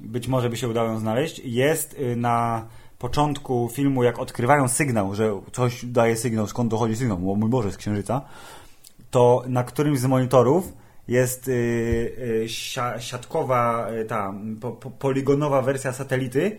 [0.00, 2.66] być może by się udało ją znaleźć, jest y, na
[2.98, 7.72] początku filmu, jak odkrywają sygnał, że coś daje sygnał, skąd dochodzi sygnał, o mój Boże,
[7.72, 8.20] z Księżyca,
[9.10, 10.72] to na którymś z monitorów
[11.08, 11.52] jest y,
[12.44, 16.58] y, sia, siatkowa, y, ta po, po, poligonowa wersja satelity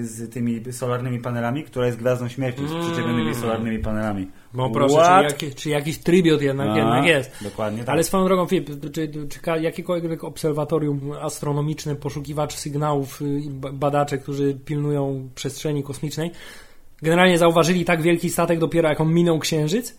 [0.00, 4.28] z tymi solarnymi panelami, która jest Gwiazdą Śmierci z przyczepionymi solarnymi panelami.
[4.54, 5.36] Bo proszę, What?
[5.36, 7.30] czy, czy jakiś trybiot jednak, A, jednak jest.
[7.42, 7.88] Dokładnie tak.
[7.88, 13.40] Ale swoją drogą, Filip, czy, czy jakiekolwiek obserwatorium astronomiczne, poszukiwacz sygnałów, y,
[13.72, 16.30] badacze, którzy pilnują przestrzeni kosmicznej,
[17.02, 19.98] generalnie zauważyli tak wielki statek dopiero jak on minął księżyc?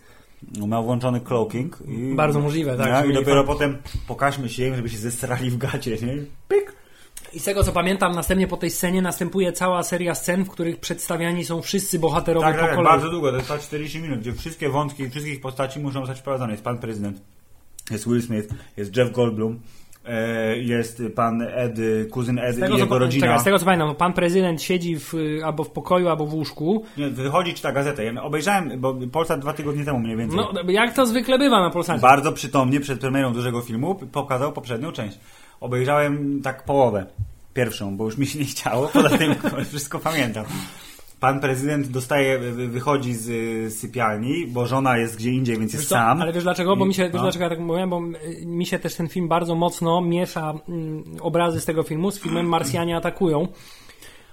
[0.58, 1.78] No, Miał włączony cloaking.
[1.88, 5.58] I, Bardzo możliwe, tak, No, I dopiero potem pokażmy się im, żeby się zestrali w
[5.58, 6.16] gacie, nie?
[6.48, 6.76] Pyk!
[7.32, 10.80] I z tego co pamiętam, następnie po tej scenie następuje cała seria scen, w których
[10.80, 12.92] przedstawiani są wszyscy bohaterowie Tak, po tak, tak, kolei.
[12.92, 16.52] bardzo długo, to trwa 40 minut, gdzie wszystkie wątki, wszystkich postaci muszą zostać wprowadzone.
[16.52, 17.22] Jest pan prezydent,
[17.90, 19.60] jest Will Smith, jest Jeff Goldblum,
[20.04, 21.72] e, jest pan Ed,
[22.10, 23.26] kuzyn Ed i tego, co, jego pa- rodzina.
[23.26, 25.12] czekaj, z tego co pamiętam, pan prezydent siedzi w,
[25.44, 26.84] albo w pokoju, albo w łóżku.
[26.96, 28.04] Nie, wychodzi czyta gazetę.
[28.04, 30.38] Ja obejrzałem, bo Polsat dwa tygodnie temu mniej więcej.
[30.38, 32.00] No, jak to zwykle bywa na Polsacie.
[32.00, 35.18] Bardzo przytomnie przed premierą dużego filmu pokazał poprzednią część.
[35.60, 37.06] Obejrzałem tak połowę,
[37.54, 39.34] pierwszą, bo już mi się nie chciało, poza tym
[39.68, 40.44] wszystko pamiętam.
[41.20, 45.88] Pan prezydent dostaje, wy- wychodzi z sypialni, bo żona jest gdzie indziej, więc Wiesz jest
[45.88, 46.22] co, sam.
[46.22, 46.76] Ale wiesz dlaczego?
[46.76, 47.22] Bo mi się, wiesz No.
[47.22, 47.90] dlaczego ja tak mówiłem?
[47.90, 48.00] Bo
[48.42, 52.20] y, mi się też ten film bardzo mocno miesza mm, obrazy z tego filmu z
[52.20, 53.48] filmem Marsjanie atakują,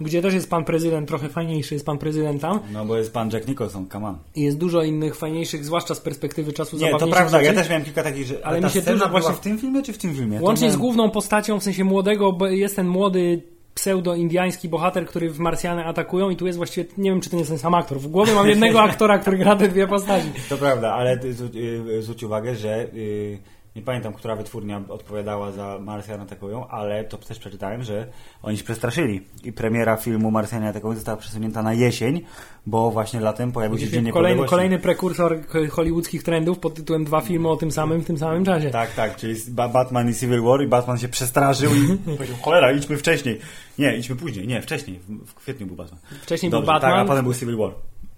[0.04, 3.30] gdzie też jest pan prezydent, trochę fajniejszy jest pan prezydent tam No bo jest pan
[3.32, 4.18] Jack Nicholson, come on.
[4.36, 7.56] i jest dużo innych fajniejszych, zwłaszcza z perspektywy czasu Nie, to prawda, ja rzeczy.
[7.56, 9.39] też miałem kilka takich, że Ale ale mi ta się scena dużo była właśnie- w
[9.39, 10.42] tym filmie czy w tym filmie?
[10.42, 13.42] Łącznie z miałem- główną postacią, w sensie młodego, bo jest ten młody
[13.76, 17.39] pseudo-indiański bohater, który w Marsjany atakują i tu jest właściwie, nie wiem czy to nie
[17.42, 18.00] jest ten sam aktor.
[18.00, 20.28] W głowie mam jednego aktora, który gra te dwie postaci.
[20.50, 21.56] To prawda, ale zwróć-
[21.89, 23.38] y, zwróć uwagę, że y,
[23.76, 28.08] nie pamiętam, która wytwórnia odpowiadała za Marsjan atakują, ale to też przeczytałem, że
[28.44, 32.22] oni się przestraszyli i premiera filmu Marsjanie atakują została przesunięta na jesień,
[32.66, 35.40] bo właśnie latem pojawił się Dzień Kolejny, kolejny prekursor
[35.72, 38.70] hollywoodzkich trendów pod tytułem dwa filmy o tym samym w tym samym czasie.
[38.70, 42.72] Tak, tak, czyli Ba- Batman i Civil War i Batman się przestraszył i powiedział, cholera,
[42.72, 43.40] idźmy wcześniej.
[43.80, 46.00] Nie, idźmy później, nie, wcześniej, w, w kwietniu był Batman.
[46.22, 46.92] Wcześniej Dobrze, był Batman.
[46.92, 47.72] Tak, a potem był Civil War.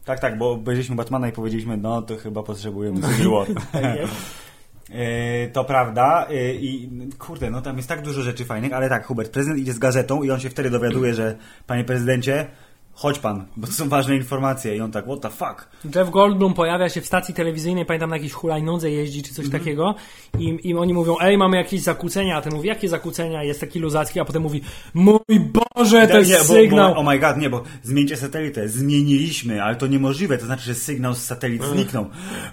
[0.06, 3.48] Tak, tak, bo obejrzeliśmy Batmana i powiedzieliśmy, no to chyba potrzebujemy Civil War.
[4.90, 9.06] E, To prawda e, i kurde, no tam jest tak dużo rzeczy fajnych, ale tak,
[9.06, 11.36] Hubert, prezydent idzie z gazetą i on się wtedy dowiaduje, że
[11.68, 12.48] panie prezydencie,
[12.94, 15.70] chodź pan, bo to są ważne informacje i on tak, what the fuck?
[15.96, 19.64] Jeff Goldblum pojawia się w stacji telewizyjnej, pamiętam na jakiejś hulajnodze jeździ czy coś Mhm.
[19.64, 19.96] takiego
[20.40, 23.44] i, i oni mówią, ej, mamy jakieś zakłócenia, a ten mówi, jakie zakłócenia?
[23.44, 24.62] Jest taki luzacki, a potem mówi,
[24.94, 25.20] mój
[25.76, 26.94] Boże, to Nie, jest bo, sygnał.
[26.94, 30.76] Bo, oh my god, nie, bo zmieńcie satelitę, zmieniliśmy, ale to niemożliwe, to znaczy, że
[30.76, 32.06] sygnał z satelit zniknął.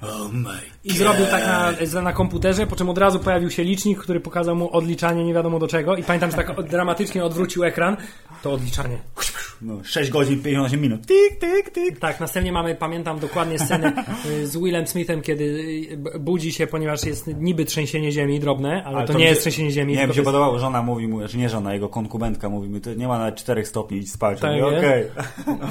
[0.02, 1.44] Oh my I zrobił tak
[1.92, 5.34] na, na komputerze, po czym od razu pojawił się licznik, który pokazał mu odliczanie nie
[5.34, 7.96] wiadomo do czego i pamiętam, że tak dramatycznie odwrócił ekran,
[8.42, 8.98] to odliczanie.
[9.62, 11.98] No, 6 godzin, 58 minut, tyk, tyk, tyk.
[11.98, 17.04] Tak, następnie mamy, pamiętam dokładnie scenę y, z Willem Smithem, kiedy y, budzi się, ponieważ
[17.04, 19.92] jest niby trzęsienie ziemi drobne, ale, to, mi nie jest trzęsienie ziemi.
[19.94, 22.68] Nie, mi to się jest- podobało, żona mówi mu, znaczy nie żona, jego konkubentka mówi
[22.68, 24.40] mi, to nie ma nawet 4 stopni, idź spać.
[24.40, 24.66] Tak, Ja?
[24.66, 25.04] Okej.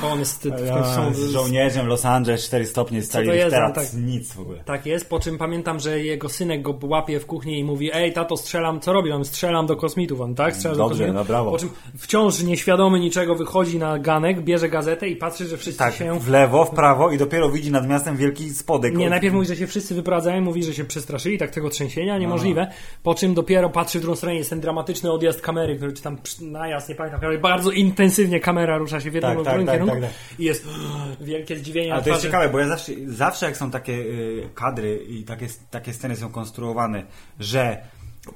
[0.01, 3.49] Bo on jest w Ja końcu są, z żołnierzem Los Angeles 4 stopnie stali to
[3.49, 4.01] teraz tak.
[4.01, 4.63] nic w ogóle.
[4.65, 5.00] Tak jest.
[5.01, 8.37] Jest, po czym pamiętam, że jego synek go łapie w kuchni i mówi, ej tato
[8.37, 9.11] strzelam, co robi?
[9.11, 10.55] On strzelam do kosmitów, on tak?
[10.55, 11.15] Strzela do Dobrze, kosmitów.
[11.15, 11.51] no brawo.
[11.51, 15.93] Po czym wciąż nieświadomy niczego wychodzi na ganek, bierze gazetę i patrzy, że wszyscy Tak,
[15.93, 16.19] się...
[16.19, 18.95] w lewo, w prawo i dopiero widzi nad miastem wielki spodek.
[18.95, 22.67] Nie, najpierw mówi, że się wszyscy wyprowadzają, mówi, że się przestraszyli, tak tego trzęsienia, niemożliwe.
[23.03, 26.17] Po czym dopiero patrzy w drugą stronę, jest ten dramatyczny odjazd kamery, który czy tam
[26.41, 30.01] najazd, nie pamiętam, ale bardzo intensywnie kamera rusza się w jednym Tak, tak, tak, kierunku
[30.01, 30.09] tak,
[30.39, 30.67] i jest
[31.21, 34.90] wielkie zdziwienie Ale to jest ciekawe, bo ja zawsze, zawsze jak są takie y, kadry
[34.95, 37.03] i takie, takie sceny są konstruowane,
[37.39, 37.81] że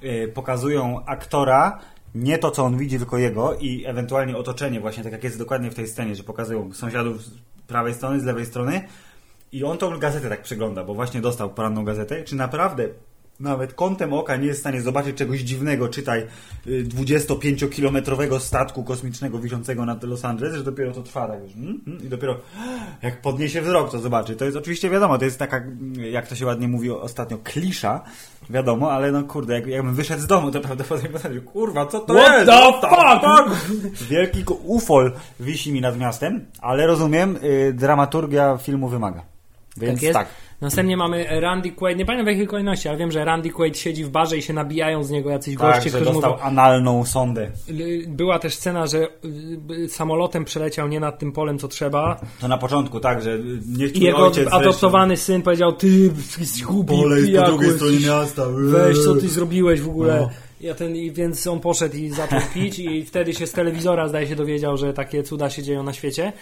[0.03, 1.79] y, pokazują aktora,
[2.15, 5.71] nie to, co on widzi, tylko jego i ewentualnie otoczenie, właśnie tak jak jest dokładnie
[5.71, 7.31] w tej scenie, że pokazują sąsiadów z
[7.67, 8.81] prawej strony, z lewej strony
[9.51, 12.23] i on tą gazetę tak przegląda, bo właśnie dostał poranną gazetę.
[12.23, 12.87] Czy naprawdę
[13.39, 16.27] nawet kątem oka nie jest w stanie zobaczyć czegoś dziwnego, czytaj
[16.67, 21.81] y, 25-kilometrowego statku kosmicznego wiszącego nad Los Angeles, że dopiero to trwa tak już, mm,
[21.87, 22.39] mm, i dopiero
[23.03, 24.35] jak podniesie wzrok, to zobaczy.
[24.35, 25.61] To jest oczywiście wiadomo, to jest taka,
[26.11, 28.01] jak to się ładnie mówi ostatnio, klisza,
[28.49, 32.13] wiadomo, ale no kurde, jak, jakbym wyszedł z domu, to prawdopodobnie powiedział, kurwa, co to
[32.13, 32.51] What jest?
[32.81, 34.07] the fuck?
[34.09, 39.23] Wielki ko- ufol wisi mi nad miastem, ale rozumiem, y, dramaturgia filmu wymaga.
[39.77, 40.13] Więc Tak jest.
[40.13, 40.27] tak.
[40.61, 44.03] Następnie mamy Randy Quaid, nie pamiętam w jakiej kolejności, ale wiem, że Randy Quaid siedzi
[44.05, 46.43] w barze i się nabijają z niego jacyś Tak, goście, że którzy dostał mówią...
[46.43, 47.51] analną sondę.
[47.69, 49.07] Y, Była też scena, że
[49.71, 53.39] y, samolotem przeleciał nie nad tym polem, co trzeba To na początku, tak, że
[53.77, 56.11] niech i jego ojciec adoptowany syn powiedział, ty
[56.67, 58.43] głupi Pole jest po drugiej stronie miasta.
[58.55, 60.19] Weź, co ty zrobiłeś w ogóle?
[60.21, 60.29] No.
[60.61, 64.27] Ja ten, i więc on poszedł i zaczął pić i wtedy się z telewizora zdaje
[64.27, 66.33] się dowiedział, że takie cuda się dzieją na świecie.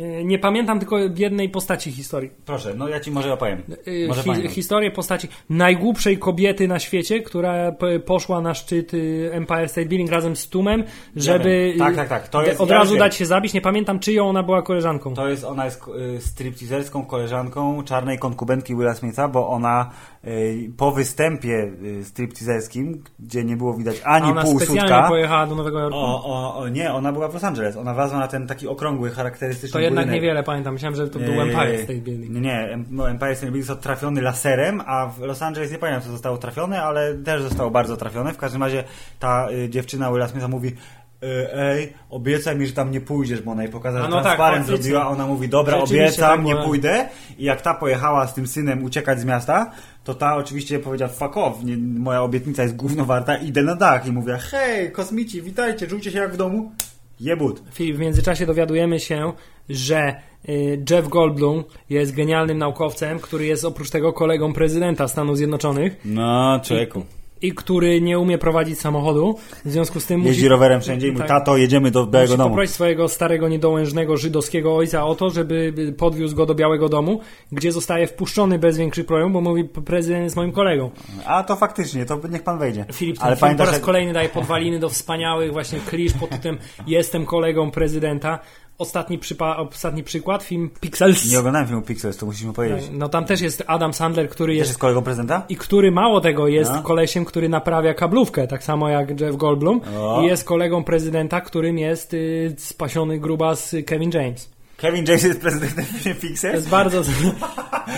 [0.00, 2.30] Y, Nie pamiętam tylko jednej postaci historii.
[2.46, 3.62] Proszę, no ja ci może opowiem.
[3.88, 7.72] Y, Może hi, historię postaci najgłupszej kobiety na świecie, która
[8.06, 10.84] poszła na szczyt y, Empire State Building razem z Tumem,
[11.16, 11.74] żeby.
[11.78, 12.28] Tak, tak, tak.
[12.28, 13.52] To y, jest- od ja razu dać się zabić.
[13.54, 15.14] Nie pamiętam, czyją ona była koleżanką.
[15.14, 15.82] To jest, ona jest
[16.16, 19.90] y, stripteaserską koleżanką czarnej konkubenki Willa Smitha, bo ona
[20.24, 25.46] y, po występie y, stripteaserskim, gdzie nie było widać ani ona pół specjalnie sutka, pojechała
[25.46, 25.98] do Nowego Jorku.
[25.98, 27.76] o, o, o, nie, ona była w Los Angeles.
[27.76, 30.22] Ona wlazła na ten taki okrągły, charakterystyczny jednak budynek.
[30.22, 30.74] niewiele pamiętam.
[30.74, 32.30] Myślałem, że to był Eee, Empire State Building.
[32.30, 36.10] Nie, no, Empire State Building został trafiony laserem, a w Los Angeles nie pamiętam, co
[36.10, 38.32] zostało trafione, ale też zostało bardzo trafione.
[38.32, 38.84] W każdym razie
[39.18, 43.50] ta y, dziewczyna Willa Smitha mówi y, ej, obiecaj mi, że tam nie pójdziesz, bo
[43.52, 44.82] ona jej pokazała, że no tak, transparent faktycznie.
[44.90, 47.08] zrobiła, ona mówi, dobra, obiecam, tak nie pójdę.
[47.38, 49.70] I jak ta pojechała z tym synem uciekać z miasta,
[50.04, 54.06] to ta oczywiście powiedziała, fuck off, nie, moja obietnica jest gówno warta, idę na dach
[54.06, 56.72] i mówię, hej, kosmici, witajcie, czujcie się jak w domu?
[57.20, 57.62] Jebut.
[57.72, 59.32] Filip, w międzyczasie dowiadujemy się,
[59.68, 60.14] że
[60.48, 66.60] y, Jeff Goldblum jest genialnym naukowcem, który jest oprócz tego kolegą prezydenta Stanów Zjednoczonych No,
[66.64, 67.04] człowieku.
[67.42, 69.36] I który nie umie prowadzić samochodu.
[69.64, 71.28] W związku z tym Jeździ musi, rowerem wszędzie i Tak.
[71.28, 72.50] tato, jedziemy do Białego musi Domu.
[72.50, 77.20] poprosić swojego starego, niedołężnego żydowskiego ojca o to, żeby podwiózł go do Białego Domu,
[77.52, 80.90] gdzie zostaje wpuszczony bez większych problemów, bo mówi, prezydent jest moim kolegą.
[81.26, 82.84] A to faktycznie, to niech pan wejdzie.
[82.92, 83.84] Filip ten Ale film po pamiętasz, raz jak...
[83.84, 88.38] kolejny daje podwaliny do wspaniałych właśnie klisz pod tytułem Jestem kolegą prezydenta.
[88.80, 91.30] Ostatni, przypa- ostatni przykład, film Pixels.
[91.32, 92.84] Nie oglądałem filmu Pixels, to musimy powiedzieć.
[92.92, 95.42] No tam też jest Adam Sandler, który Też jest jest kolegą prezydenta?
[95.48, 96.82] i który mało tego jest No.
[96.82, 100.22] kolesiem, który naprawia kablówkę, tak samo jak Jeff Goldblum O.
[100.22, 104.50] i jest kolegą prezydenta, którym jest y, spasiony grubas Kevin James.
[104.76, 106.54] Kevin James jest prezydentem filmie To Pixels?
[106.54, 107.02] jest bardzo...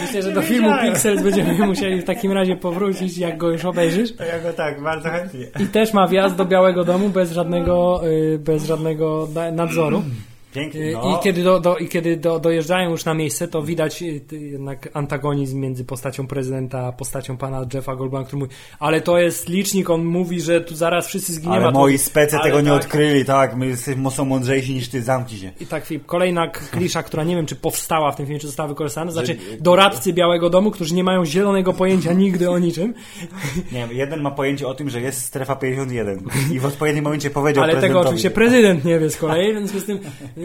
[0.03, 0.71] Myślę, że do filmu.
[0.83, 4.17] Pixels będziemy musieli w takim razie powrócić, jak go już obejrzysz.
[4.17, 5.47] To ja go tak, bardzo chętnie.
[5.61, 10.03] I też ma wjazd do Białego Domu bez żadnego, y, bez żadnego na- nadzoru.
[10.53, 11.19] Pięknie, Y, no.
[11.19, 14.89] I kiedy, do, do, i kiedy do, dojeżdżają już na miejsce, to widać y, jednak
[14.93, 19.91] antagonizm między postacią prezydenta a postacią pana Jeffa Goldbluma, który mówi, ale to jest licznik,
[19.91, 21.63] on mówi, że tu zaraz wszyscy zginiemy.
[21.63, 22.81] Ale moi specy tego nie tak.
[22.81, 25.53] odkryli, tak, my jesteśmy są mądrzejsi niż ty, zamknij się.
[25.61, 28.69] I tak, Filip, kolejna klisza, która nie wiem, czy powstała w tym filmie, czy została
[28.69, 32.95] wykorzystana, to znaczy doradcy Białego Domu, którzy nie mają zielonego pojęcia nigdy o niczym,
[33.73, 37.31] Nie wiem, jeden ma pojęcie o tym, że jest strefa 51 i w odpowiednim momencie
[37.31, 39.99] powiedział ale tego oczywiście prezydent nie wie z kolei, w związku z tym
[40.39, 40.42] y,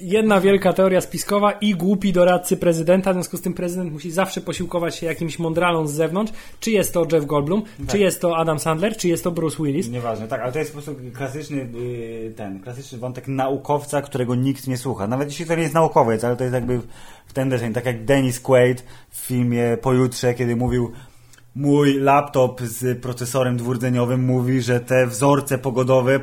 [0.00, 4.40] jedna wielka teoria spiskowa i głupi doradcy prezydenta, w związku z tym prezydent musi zawsze
[4.40, 7.88] posiłkować się jakimś mądralą z zewnątrz, czy jest to Jeff Goldblum, Tak.
[7.88, 9.88] czy jest to Adam Sandler, czy jest to Bruce Willis.
[9.88, 14.66] Nieważne, tak, ale to jest po prostu klasyczny yy, ten, klasyczny wątek naukowca, którego nikt
[14.66, 15.06] nie słucha.
[15.06, 16.80] Nawet jeśli to nie jest naukowiec, ale to jest jakby
[17.26, 20.92] w ten deseń, tak jak Dennis Quaid w filmie Pojutrze, kiedy mówił
[21.56, 26.20] mój laptop z procesorem dwurdzeniowym mówi, że te wzorce pogodowe,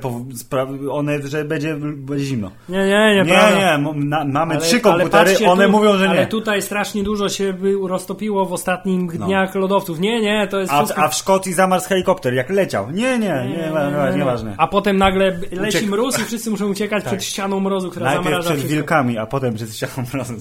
[0.92, 2.52] one, że będzie, będzie zimno.
[2.70, 3.78] Nie, nie, nie, Nie, prawda.
[3.78, 6.28] nie, na, mamy Ale- trzy ale komputery, one tu, mówią, że Ale nie.
[6.28, 10.00] tutaj strasznie dużo się by roztopiło w ostatnich dniach lodowców.
[10.00, 11.02] Nie, nie, to jest A, wszystko...
[11.04, 12.92] a w Szkocji zamarzł helikopter, jak leciał.
[12.92, 14.56] Nie, nie, nie, nie, nie, nieważne.
[14.58, 18.26] A potem nagle leci Uciek- mróz i wszyscy muszą uciekać przed ścianą mrozu, która Najpierw
[18.26, 18.76] zamraża przed wszystko.
[18.76, 20.34] wilkami, a potem przed ścianą mrozu.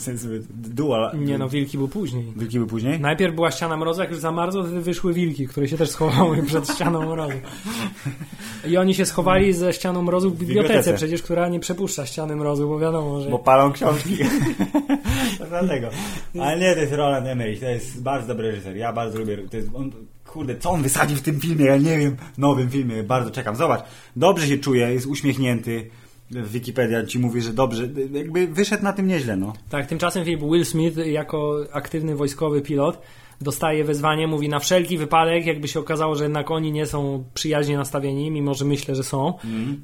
[0.50, 1.10] Dual.
[1.14, 2.24] Nie no, wilki był później.
[2.36, 3.00] Wilki były później?
[3.00, 7.14] Najpierw była ściana mrozu, jak już zamarzło, wyszły wilki, które się też schowały przed ścianą
[7.14, 7.38] mrozu.
[8.68, 10.96] I oni się schowali ze ścianą mrozu w bibliotece, bibliotece.
[10.96, 13.30] przecież, która nie przepuszcza ściany mrozu, bo wiadomo, że...
[13.30, 14.18] Bo palą książki.
[15.48, 15.88] dlatego.
[16.40, 18.76] Ale nie, to jest Roland Emmerich, to jest bardzo dobry reżyser.
[18.76, 19.38] Ja bardzo lubię.
[19.50, 19.92] To jest, on,
[20.26, 21.64] kurde, co on wysadził w tym filmie?
[21.64, 22.16] Ja nie wiem.
[22.38, 23.56] Nowym filmie, bardzo czekam.
[23.56, 23.84] Zobacz,
[24.16, 25.90] dobrze się czuje, jest uśmiechnięty.
[26.30, 27.88] Wikipedia ci mówi, że dobrze.
[28.12, 29.52] Jakby wyszedł na tym nieźle, no.
[29.70, 33.02] Tak, tymczasem Filip Will Smith, jako aktywny wojskowy pilot,
[33.42, 37.76] dostaje wezwanie, mówi na wszelki wypadek, jakby się okazało, że jednak oni nie są przyjaźnie
[37.76, 39.34] nastawieni, mimo że myślę, że są,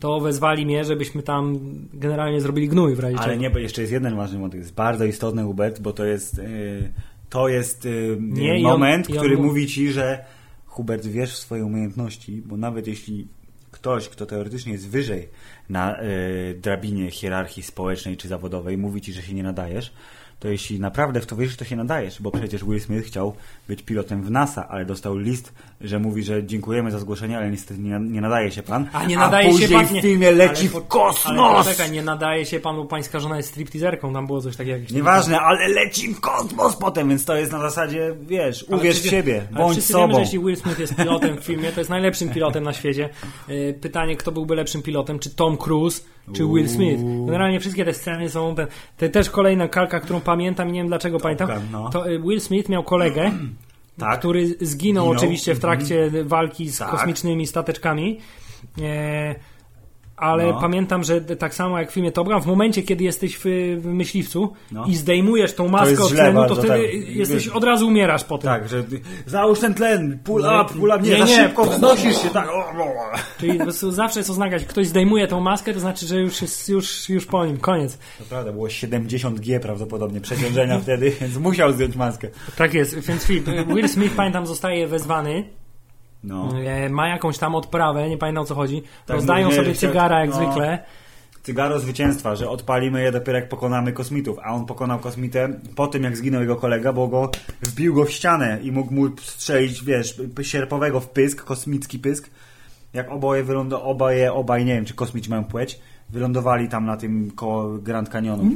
[0.01, 1.59] to wezwali mnie, żebyśmy tam
[1.93, 3.41] generalnie zrobili gnój w razie Ale czego.
[3.41, 4.61] nie, bo jeszcze jest jeden ważny wątek.
[4.61, 6.39] Jest bardzo istotny, Hubert, bo to jest.
[6.39, 6.93] Yy,
[7.31, 10.25] to jest yy, Nie, on- moment, on który mu- mówi ci, że
[10.67, 13.27] Hubert, wiesz w swoje umiejętności, bo nawet jeśli
[13.71, 15.29] ktoś, kto teoretycznie jest wyżej
[15.69, 19.93] na yy, drabinie hierarchii społecznej czy zawodowej, mówi ci, że się nie nadajesz,
[20.41, 23.35] to jeśli naprawdę w to wierzysz, to się nadajesz, bo przecież Will Smith chciał
[23.69, 27.81] być pilotem w NASA, ale dostał list, że mówi, że dziękujemy za zgłoszenie, ale niestety
[27.81, 28.89] nie, nie nadaje się pan.
[28.93, 29.87] A nie nadaje później się pan...
[29.87, 31.79] w filmie leci w kosmos!
[31.81, 34.87] Ale nie nadaje się pan, bo pańska żona jest stripteaserką, tam było coś takiego.
[34.95, 39.01] Nieważne, ale leci w kosmos potem, więc to jest na zasadzie, wiesz, Ale uwierz w
[39.01, 40.07] przecież- siebie, ale bądź wszyscy sobą.
[40.07, 43.09] Wiemy, że jeśli Will Smith jest pilotem w filmie, to jest najlepszym pilotem na świecie.
[43.49, 45.19] Yy, Pytanie, kto byłby lepszym pilotem?
[45.19, 47.03] Czy Tom Cruise, czy Will Smith?
[47.27, 48.55] Generalnie wszystkie te sceny są...
[48.55, 51.51] Te, te też kolejna kalka, którą pamiętam i nie wiem dlaczego pamiętam.
[51.73, 51.91] No.
[51.91, 53.33] To y, Will Smith miał kolegę,
[53.99, 54.19] Tak.
[54.19, 56.91] który zginął, oczywiście w trakcie walki z Tak.
[56.91, 58.19] kosmicznymi stateczkami.
[58.83, 59.35] E,
[60.21, 60.61] ale No.
[60.61, 63.45] pamiętam, że tak samo jak w filmie Top Gun, w momencie, kiedy jesteś w,
[63.79, 64.85] w myśliwcu No.
[64.87, 67.17] i zdejmujesz tą maskę od tlenu, to wtedy tak.
[67.17, 68.51] jesteś, od razu umierasz po tym.
[68.51, 68.85] Tak, że
[69.27, 71.27] załóż ten tlen, pull Nie, up, pull up, nie, nie, nie.
[71.27, 72.49] szybko wznosisz się, tak.
[73.41, 73.59] Czyli
[73.91, 77.47] zawsze jest oznaka, ktoś zdejmuje tą maskę, to znaczy, że już jest już, już po
[77.47, 77.99] nim, koniec.
[78.19, 82.29] To prawda, było 70G prawdopodobnie przeciążenia wtedy, więc musiał zdjąć maskę.
[82.57, 85.45] Tak jest, więc Filip, Will Smith, pamiętam, zostaje wezwany,
[86.25, 86.49] No.
[86.65, 90.21] e, ma jakąś tam odprawę, nie pamiętam o co chodzi, Tak, rozdają mówię, sobie cygara
[90.21, 90.37] jak no.
[90.37, 90.79] zwykle,
[91.43, 96.03] Cygaro zwycięstwa, że odpalimy je dopiero jak pokonamy kosmitów, a on pokonał kosmitę po tym
[96.03, 97.31] jak zginął jego kolega, bo go
[97.63, 102.31] wbił go w ścianę i mógł mu strzelić, wiesz, sierpowego w pysk, kosmicki pysk.
[102.93, 107.31] Jak oboje wylądo, oboje, obaj, nie wiem czy kosmici mają płeć, wylądowali tam na tym
[107.31, 108.51] koło Grand Canyonu.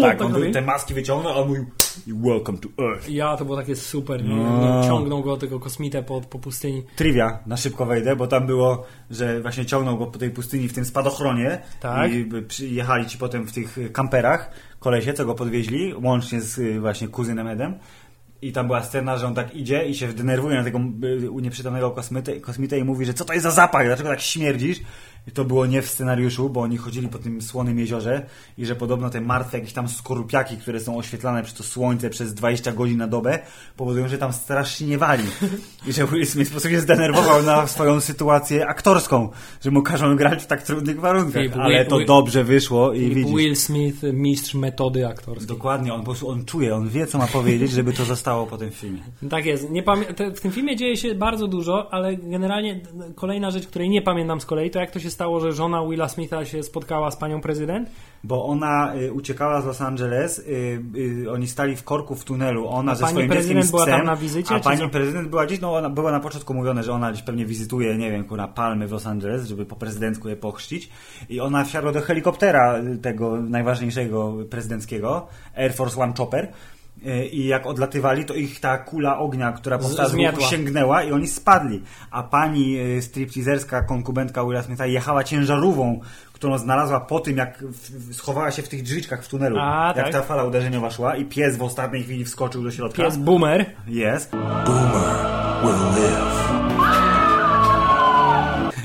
[0.00, 0.46] Tak, on robi.
[0.46, 1.66] wy- te maski wyciągnął, a on mówił
[2.06, 3.08] Welcome to Earth.
[3.10, 4.24] Ja, to było takie super?
[4.24, 4.82] No.
[4.84, 6.82] Ciągnął go tego kosmitę po, po pustyni.
[6.96, 10.72] Trivia, na szybko wejdę, bo tam było, że właśnie ciągnął go po tej pustyni w
[10.72, 12.12] tym spadochronie Tak.
[12.12, 16.80] i by przyjechali ci potem w tych kamperach kolesie, co go podwieźli, łącznie z y,
[16.80, 17.74] właśnie kuzynem Edem.
[18.42, 20.78] I tam była scena, że on tak idzie i się denerwuje na tego
[21.38, 24.80] y, nieprzytomnego kosmitę, kosmitę i mówi, że co to jest za zapach, dlaczego tak śmierdzisz?
[25.28, 28.26] I to było nie w scenariuszu, bo oni chodzili po tym słonym jeziorze
[28.58, 32.34] i że podobno te martwe jakieś tam skorupiaki, które są oświetlane przez to słońce przez
[32.34, 33.38] 20 godzin na dobę,
[33.76, 35.24] powodują, że tam strasznie nie wali.
[35.86, 39.28] I że Will Smith po prostu się zdenerwował na swoją sytuację aktorską,
[39.64, 41.42] że mu każą grać w tak trudnych warunkach.
[41.42, 43.34] Filip, Ale to Will- dobrze wyszło i Filip widzisz.
[43.36, 45.46] Will Smith, mistrz metody aktorskiej.
[45.46, 48.58] Dokładnie, on po prostu on czuje, on wie co ma powiedzieć, żeby to zostało po
[48.58, 49.00] tym filmie.
[49.30, 49.70] Tak jest.
[49.70, 52.80] Nie pamię- w tym filmie dzieje się bardzo dużo, ale generalnie
[53.14, 56.08] kolejna rzecz, której nie pamiętam z kolei, to jak to się stało, że żona Willa
[56.08, 57.90] Smitha się spotkała z panią prezydent?
[58.24, 60.82] Bo ona y, uciekała z Los Angeles, y,
[61.24, 63.82] y, oni stali w korku w tunelu, ona A ze pani swoim dzieckiem z była
[63.82, 64.88] psem, tam na wizycie, a pani co?
[64.88, 68.10] prezydent była gdzieś, no ona była na początku mówione, że ona gdzieś pewnie wizytuje, nie
[68.10, 70.90] wiem, kurna, palmy w Los Angeles, żeby po prezydencku je pochrzcić
[71.28, 75.26] i ona wsiadła do helikoptera tego najważniejszego prezydenckiego,
[75.56, 76.52] Air Force One Chopper
[77.32, 81.82] i jak odlatywali, to ich ta kula ognia, która powstała z sięgnęła i oni spadli.
[82.10, 86.00] A pani y, stripteaserska konkubentka Willa Smitha jechała ciężarówką,
[86.32, 87.64] którą znalazła po tym, jak
[88.12, 89.56] schowała się w tych drzwiczkach w tunelu.
[89.60, 90.12] A, jak tak.
[90.12, 93.02] ta fala uderzeniowa szła i pies w ostatniej chwili wskoczył do środka.
[93.02, 93.66] Pies Boomer.
[93.86, 94.30] Jest.
[94.66, 96.48] Boomer will live.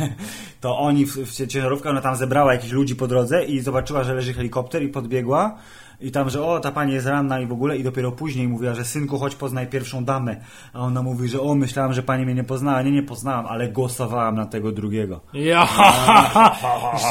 [0.61, 4.13] To oni w, w ciężarówkę, ona tam zebrała jakichś ludzi po drodze i zobaczyła, że
[4.13, 5.57] leży helikopter i podbiegła.
[6.03, 8.73] I tam, że o, ta pani jest ranna i w ogóle i dopiero później mówiła,
[8.73, 10.35] że synku, chodź poznaj pierwszą damę.
[10.73, 12.81] A ona mówi, że o, myślałam, że pani mnie nie poznała.
[12.81, 15.19] Nie, nie poznałam, ale głosowałam na tego drugiego.
[15.33, 15.67] Ja,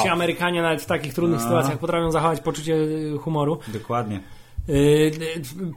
[0.02, 3.58] Ci Amerykanie nawet w takich trudnych sytuacjach potrafią zachować poczucie y, humoru.
[3.72, 4.20] Dokładnie.
[4.68, 5.10] Yy,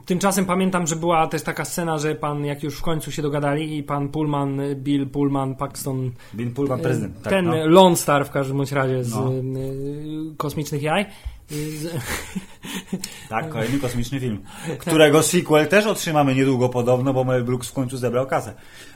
[0.06, 3.78] Tymczasem pamiętam, że była też taka scena, że pan, jak już w końcu się dogadali
[3.78, 7.22] i pan Pullman, Bill Pullman, Paxton, Bin Pullman prezydent.
[7.22, 7.66] Tak, ten no.
[7.66, 9.30] Lone Star w każdym bądź razie z No.
[10.36, 11.06] kosmicznych jaj.
[13.28, 14.42] Tak, kolejny kosmiczny film.
[14.78, 18.54] Którego sequel też otrzymamy niedługo podobno, bo Mel Brooks w końcu zebrał kasę.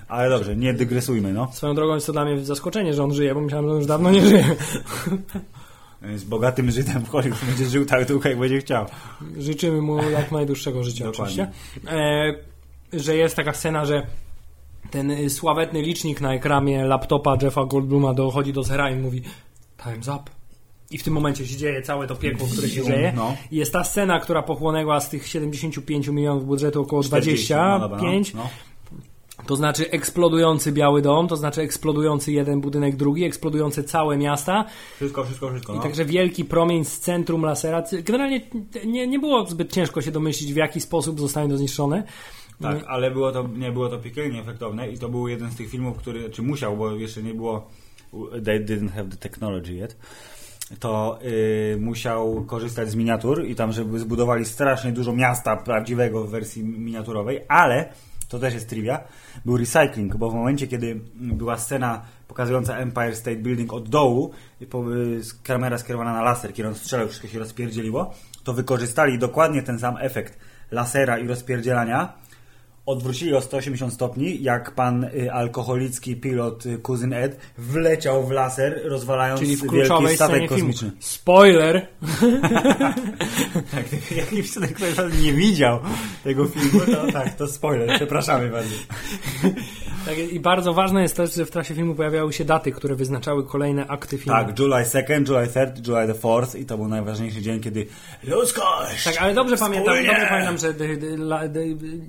[0.08, 1.48] Ale dobrze, nie dygresujmy, no.
[1.52, 3.86] Swoją drogą jest to dla mnie zaskoczenie, że on żyje, bo myślałem, że on już
[3.86, 4.44] dawno nie żyje.
[6.16, 8.86] Z bogatym Żydem w Hollywood będzie żył tak długo, jak będzie chciał.
[9.38, 11.48] Życzymy mu jak najdłuższego życia Dokładnie.
[11.74, 11.96] oczywiście.
[11.96, 12.34] E,
[12.92, 14.06] że jest taka scena, że
[14.90, 19.22] ten sławetny licznik na ekranie laptopa Jeffa Goldbluma dochodzi do zera i mówi
[19.78, 20.39] Time's up.
[20.90, 23.12] I w tym momencie się dzieje całe to piekło, które się dzieje.
[23.16, 23.36] No.
[23.50, 28.34] Jest ta scena, która pochłonęła z tych 75 milionów budżetu około 40, no 25.
[28.34, 28.50] No, no.
[29.46, 34.64] To znaczy eksplodujący Biały Dom, to znaczy eksplodujący jeden budynek, drugi, eksplodujące całe miasta.
[34.96, 35.72] Wszystko, wszystko, wszystko.
[35.72, 35.82] I No.
[35.82, 37.82] także wielki promień z centrum lasera.
[38.04, 38.40] Generalnie
[38.86, 42.02] nie, nie było zbyt ciężko się domyślić, w jaki sposób zostanie to zniszczone.
[42.62, 45.70] Tak, ale było to, nie było to piekielnie efektowne i to był jeden z tych
[45.70, 47.70] filmów, który, czy musiał, bo jeszcze nie było,
[48.44, 49.96] they didn't have the technology yet,
[50.78, 56.30] to y, musiał korzystać z miniatur i tam, żeby zbudowali strasznie dużo miasta prawdziwego w
[56.30, 57.92] wersji miniaturowej, ale
[58.28, 59.00] to też jest trivia,
[59.44, 64.30] był recycling, bo w momencie, kiedy była scena pokazująca Empire State Building od dołu,
[64.62, 64.66] y,
[65.42, 68.14] kamera skierowana na laser, kiedy on strzelał, wszystko się rozpierdzieliło,
[68.44, 70.38] to wykorzystali dokładnie ten sam efekt
[70.70, 72.12] lasera i rozpierdzielania,
[72.90, 78.80] odwrócili o 180 stopni, jak pan y, alkoholicki pilot y, Kuzyn Ed wleciał w laser,
[78.84, 80.72] rozwalając Czyli w wielki kluczowej statek scenie filmu.
[80.72, 80.90] kosmiczny.
[81.00, 81.86] Spoiler!
[83.70, 83.84] Tak,
[84.16, 85.80] jak ktoś ktoś nie widział
[86.24, 88.74] tego filmu, to tak, to spoiler, przepraszamy bardzo.
[90.06, 93.46] Tak, I bardzo ważne jest też, że w trasie filmu pojawiały się daty, które wyznaczały
[93.46, 94.38] kolejne akty filmu.
[94.38, 97.86] Tak, July 2nd, July 3rd, July the 4th i to był najważniejszy dzień, kiedy
[98.24, 99.04] ludzkość!
[99.04, 100.74] Tak, ale dobrze pamiętam, dobrze pamiętam, że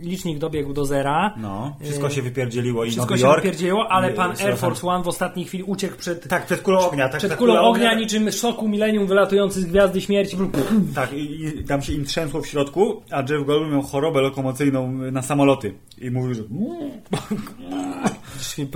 [0.02, 1.34] licznik dobiegł do zera.
[1.38, 3.44] No, wszystko się wypierdzieliło i Wszystko Nowy się Jork.
[3.44, 6.80] wypierdzieliło, ale y, pan Air Force One w ostatniej chwili uciekł przed, Tak, przed kulą
[6.80, 7.10] ognia.
[7.10, 10.38] Tak, przed ta kulą kula ognia, niczym szoku milenium wylatujący z Gwiazdy Śmierci.
[10.96, 14.92] Tak, i, i tam się im trzęsło w środku, a Jeff Goldblum miał chorobę lokomocyjną
[14.92, 15.74] na samoloty.
[15.98, 16.42] I mówił, że...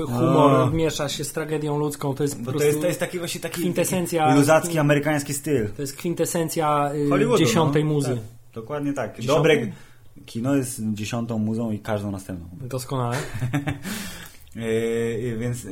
[0.06, 0.70] Humor A.
[0.70, 2.14] miesza się z tragedią ludzką.
[2.14, 5.70] To jest Bo to jest, to jest taki właśnie taki, kwintesencja- taki luzacki, amerykański styl.
[5.70, 7.94] To jest kwintesencja y, Hollywoodu, dziesiątej no.
[7.94, 8.10] muzy.
[8.10, 9.16] Tak, dokładnie tak.
[9.16, 9.36] Dziesiątą?
[9.36, 9.68] Dobre
[10.26, 12.48] kino jest dziesiątą muzą i każdą następną.
[12.62, 13.18] Doskonale.
[14.56, 15.68] Yy, więc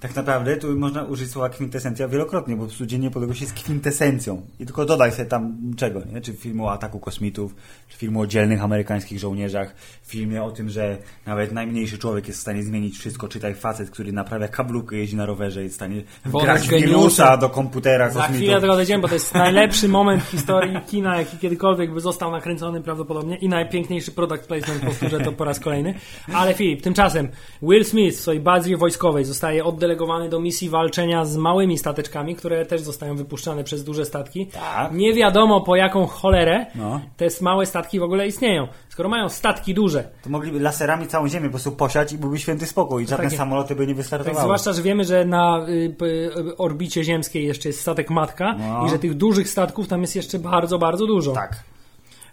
[0.00, 4.42] tak naprawdę tu można użyć słowa kwintesencja wielokrotnie, bo Dzień Niepodległości jest kwintesencją.
[4.60, 6.20] I tylko dodaj sobie tam czego, nie?
[6.20, 7.54] Czy filmu o ataku kosmitów,
[7.88, 9.74] czy filmu o dzielnych amerykańskich żołnierzach,
[10.06, 10.96] filmie o tym, że
[11.26, 13.28] nawet najmniejszy człowiek jest w stanie zmienić wszystko.
[13.28, 17.48] Czytaj facet, który naprawia kablukę, jeździ na rowerze, jest w stanie Bo grać wirusa do
[17.48, 18.36] komputera Za kosmitów.
[18.36, 22.00] chwilę do tego dojdziemy, bo to jest najlepszy moment w historii kina, jaki kiedykolwiek by
[22.00, 25.94] został nakręcony prawdopodobnie i najpiękniejszy product placement, powtórzę to po raz kolejny.
[26.34, 27.28] Ale Filip, tymczasem
[27.62, 32.66] Will Smith w swojej bazie wojskowej zostaje oddelegowany do misji walczenia z małymi stateczkami, które
[32.66, 34.46] też zostają wypuszczane przez duże statki.
[34.46, 34.92] Tak.
[34.92, 37.00] Nie wiadomo po jaką cholerę No.
[37.16, 38.68] te małe statki w ogóle istnieją.
[38.88, 42.66] Skoro mają statki duże, To mogliby laserami całą ziemię po prostu posiać i byłby święty
[42.66, 44.42] spokój i żadne takie- samoloty by nie tak, wystartowały.
[44.42, 48.86] zwłaszcza, że wiemy, że na y, p- orbicie ziemskiej jeszcze jest statek matka No.
[48.86, 51.32] i że tych dużych statków tam jest jeszcze bardzo, bardzo dużo.
[51.32, 51.62] Tak.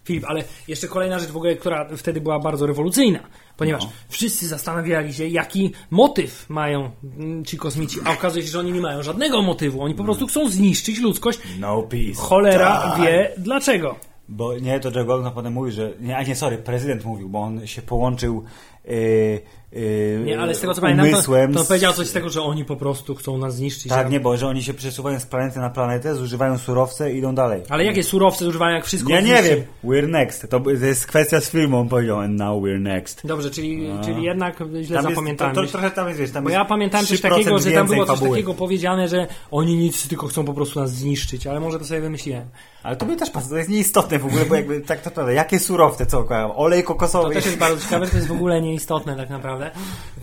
[0.05, 3.19] Filip, ale jeszcze kolejna rzecz w ogóle, która wtedy była bardzo rewolucyjna,
[3.57, 3.89] ponieważ No.
[4.09, 8.81] wszyscy zastanawiali się, jaki motyw mają mm, ci kosmici, a okazuje się, że oni nie
[8.81, 11.39] mają żadnego motywu, oni po prostu chcą zniszczyć ludzkość.
[11.59, 12.21] No peace.
[12.21, 13.05] Cholera Die.
[13.05, 13.95] wie dlaczego.
[14.29, 15.93] Bo nie, to Joe Goldman potem mówił, że.
[15.99, 18.43] Nie, a nie, sorry, prezydent mówił, bo on się połączył.
[18.87, 22.41] Yy, yy, Nie, ale z tego co pamiętam, to, to powiedział coś z tego, że
[22.41, 23.87] oni po prostu chcą nas zniszczyć.
[23.89, 27.35] Tak, nie, bo że oni się przesuwają z planety na planetę, zużywają surowce i idą
[27.35, 27.61] dalej.
[27.69, 29.63] Ale jakie surowce używają, jak wszystko Ja nie wiem.
[29.83, 30.47] We're next.
[30.49, 33.27] To, to jest kwestia z filmu, on powiedział, and now we're next.
[33.27, 35.55] Dobrze, czyli, czyli jednak źle Tam jest, to, zapamiętałem.
[35.55, 38.05] to trochę tam jest, wiesz, tam Bo ja pamiętałem coś 3% takiego, że tam było
[38.05, 38.31] coś fabuły.
[38.37, 42.01] takiego powiedziane, że oni nic, tylko chcą po prostu nas zniszczyć, ale może to sobie
[42.01, 42.45] wymyśliłem.
[42.83, 45.31] Ale to by też pas, to jest nieistotne w ogóle, bo jakby tak to prawda.
[45.31, 46.27] Jakie surowce, co?
[46.55, 47.33] Olej To kokosowy.
[47.33, 49.71] też jest bardzo ciekawe, to jest w ogóle nieistotne tak naprawdę.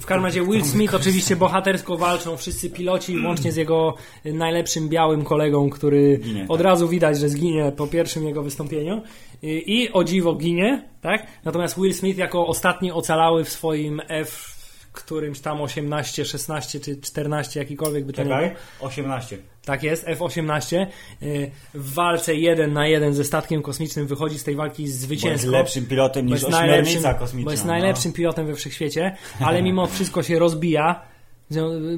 [0.01, 3.95] W każdym razie Will Smith oczywiście bohatersko walczą, wszyscy piloci, łącznie z jego
[4.25, 6.65] najlepszym białym kolegą, który Ginie, od tak.
[6.65, 9.03] razu widać, że zginie po pierwszym jego wystąpieniu.
[9.43, 11.27] I, o dziwo ginie, tak?
[11.45, 14.53] Natomiast Will Smith jako ostatni ocalały w swoim F
[14.93, 18.39] którymś tam 18, 16 czy 14, jakikolwiek by to nie był.
[18.39, 19.39] Czekaj, 18.
[19.65, 20.87] Tak jest, F-18
[21.23, 25.01] y, w walce jeden na jeden ze statkiem kosmicznym wychodzi z tej walki Bo jest
[25.01, 25.51] zwycięsko.
[25.51, 27.45] lepszym pilotem niż jest ośmiornica kosmiczna.
[27.45, 27.73] bo jest no.
[27.73, 31.13] najlepszym pilotem we wszechświecie, ale mimo wszystko się rozbija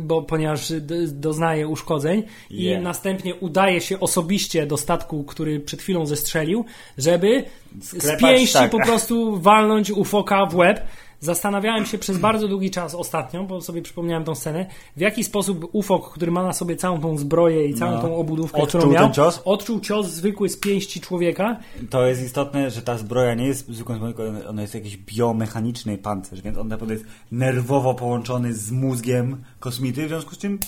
[0.00, 0.72] bo, ponieważ
[1.06, 2.82] doznaje uszkodzeń i Yeah.
[2.82, 6.64] następnie udaje się osobiście do statku, który przed chwilą zestrzelił,
[6.98, 7.44] żeby
[7.80, 8.70] z Sklepać, pięści tak.
[8.70, 10.80] po prostu walnąć ufoka w łeb.
[11.24, 14.66] Zastanawiałem się przez bardzo długi czas ostatnio, bo sobie przypomniałem tą scenę,
[14.96, 18.02] w jaki sposób ufok, który ma na sobie całą tą zbroję i całą No.
[18.02, 19.42] tą obudówkę, Odczuł którą miał, ten cios?
[19.44, 21.56] odczuł cios zwykły z pięści człowieka.
[21.90, 25.98] To jest istotne, że ta zbroja nie jest zwykłą zbroją, tylko ona jest jakiś biomechaniczny
[25.98, 30.58] pancerz, więc on naprawdę jest nerwowo połączony z mózgiem kosmity, w związku z czym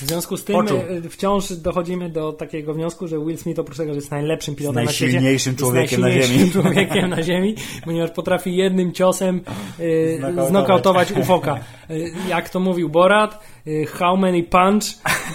[0.00, 0.78] W związku z tym Poczuł.
[0.78, 4.84] e, wciąż dochodzimy do takiego wniosku, że Will Smith oprócz tego, że jest najlepszym pilotem
[4.84, 6.50] na świecie, najsilniejszym człowiekiem na ziemi.
[6.52, 9.40] człowiekiem na ziemi, ponieważ potrafi jednym ciosem
[9.78, 11.12] e, Znokautować.
[11.12, 11.58] ufoka.
[11.90, 11.94] E,
[12.28, 13.44] jak to mówił Borat,
[13.88, 14.84] how many punch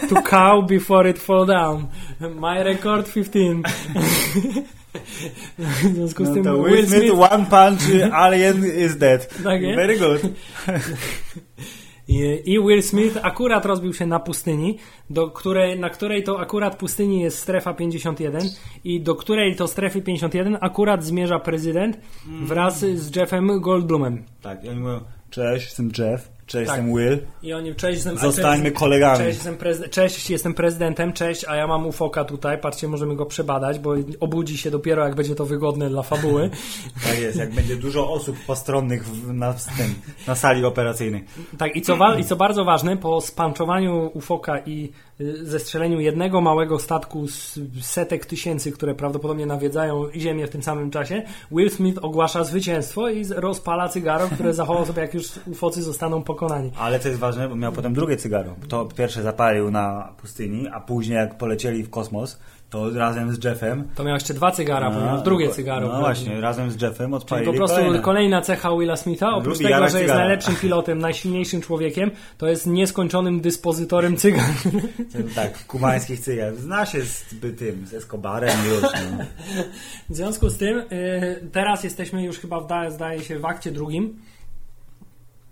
[0.09, 1.87] to cow before it fall down?
[2.19, 3.61] My record 15.
[5.57, 9.43] w związku z no tym Will Smith one punch, alien is dead.
[9.43, 9.61] Tak?
[9.61, 10.21] Very good.
[12.45, 14.77] I Will Smith akurat rozbił się na pustyni,
[15.09, 18.41] do której, na której to akurat pustyni jest strefa 51
[18.83, 21.97] i do której to strefy 51 akurat zmierza prezydent
[22.43, 24.23] wraz z Jeffem Goldblumem.
[24.41, 26.77] Tak, oni mówią, cześć, jestem Jeff, cześć, Tak.
[26.77, 29.17] jestem Will, I oni, cześć, jestem, zostańmy cześć, kolegami.
[29.17, 29.57] Cześć jestem,
[29.89, 34.57] cześć, jestem prezydentem, cześć, a ja mam ufoka tutaj, patrzcie, możemy go przebadać, bo obudzi
[34.57, 36.49] się dopiero jak będzie to wygodne dla fabuły.
[37.07, 39.95] Tak jest, jak będzie dużo osób postronnych w, na, tym,
[40.27, 41.23] na sali operacyjnej.
[41.57, 44.91] Tak, i co, wa- i co bardzo ważne, po spanczowaniu ufoka i
[45.41, 51.23] zestrzeleniu jednego małego statku z setek tysięcy, które prawdopodobnie nawiedzają Ziemię w tym samym czasie,
[51.51, 56.71] Will Smith ogłasza zwycięstwo i rozpala cygaro, które zachował sobie, jak już ufocy zostaną pokonani.
[56.77, 58.55] Ale co jest ważne, bo miał potem drugie cygaro.
[58.67, 62.39] To pierwsze zapalił na pustyni, a później jak polecieli w kosmos,
[62.71, 63.83] to razem z Jeffem...
[63.95, 65.87] To miał jeszcze dwa cygara, No, ponieważ drugie cygaro.
[65.87, 67.99] No właśnie, razem z Jeffem Czyli odpalili po prostu kolejne.
[67.99, 70.19] kolejna cecha Willa Smitha, oprócz Lubi tego, że jest cygara.
[70.19, 74.45] najlepszym pilotem, najsilniejszym człowiekiem, to jest nieskończonym dyspozytorem cygar.
[75.35, 76.55] Tak, kubańskich cygar.
[76.55, 77.25] Zna się z
[77.59, 78.81] tym, z Escobarem już.
[78.81, 79.23] No.
[80.09, 80.85] W związku z tym, y,
[81.51, 84.17] teraz jesteśmy już chyba, w, da- zdaje się, w akcie drugim.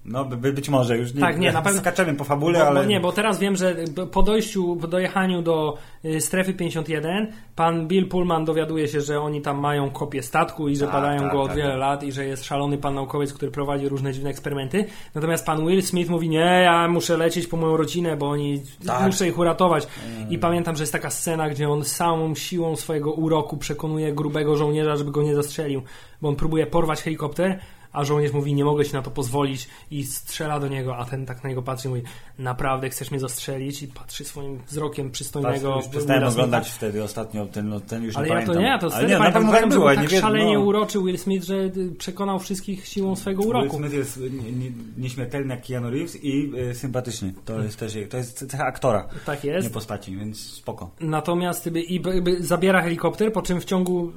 [0.06, 2.68] No, by, by, być może już nie, Tak, nie, na pewno- skaczemy po fabule, Bo,
[2.68, 2.80] ale...
[2.82, 3.76] bo nie, bo teraz wiem, że
[4.12, 9.41] po dojściu, po dojechaniu do y, strefy 51, pan Bill Pullman dowiaduje się, że oni
[9.41, 11.58] tam mają kopię statku i że Tak, badają tak, go od tak.
[11.58, 14.86] wiele lat i że jest szalony pan naukowiec, który prowadzi różne dziwne eksperymenty.
[15.16, 19.06] Natomiast pan Will Smith mówi, nie, ja muszę lecieć po moją rodzinę, bo oni, Tak.
[19.06, 19.88] muszę ich uratować.
[20.30, 24.95] I pamiętam, że jest taka scena, gdzie on całą siłą swojego uroku przekonuje grubego żołnierza,
[24.95, 25.82] żeby go nie zastrzelił,
[26.22, 27.60] bo on próbuje porwać helikopter,
[27.94, 31.26] a żołnierz mówi, nie mogę ci na to pozwolić i strzela do niego, a ten
[31.26, 32.02] tak na niego patrzy i mówi,
[32.40, 33.84] naprawdę chcesz mnie zastrzelić?
[33.84, 36.34] I patrzy swoim wzrokiem Patrz, przystojnego już przestałem Smitha.
[36.34, 38.74] oglądać wtedy ostatnio ten, no, ten już Ale nie ja to pamiętam.
[38.74, 40.60] nie, to Ale nie, na pamiętam, pewno tak było, nie tak wiem, szalenie no.
[40.60, 43.78] uroczy Will Smith, że y, przekonał wszystkich siłą swojego Will uroku.
[43.78, 47.34] Smith jest nie- nie- nieśmiertelny jak Keanu Reeves i y, sympatyczny.
[47.46, 49.74] To jest też to jest cecha aktora, Tak nie jest.
[49.74, 50.90] postaci, więc spoko.
[51.00, 54.12] Natomiast i, by zabiera helikopter, po czym w ciągu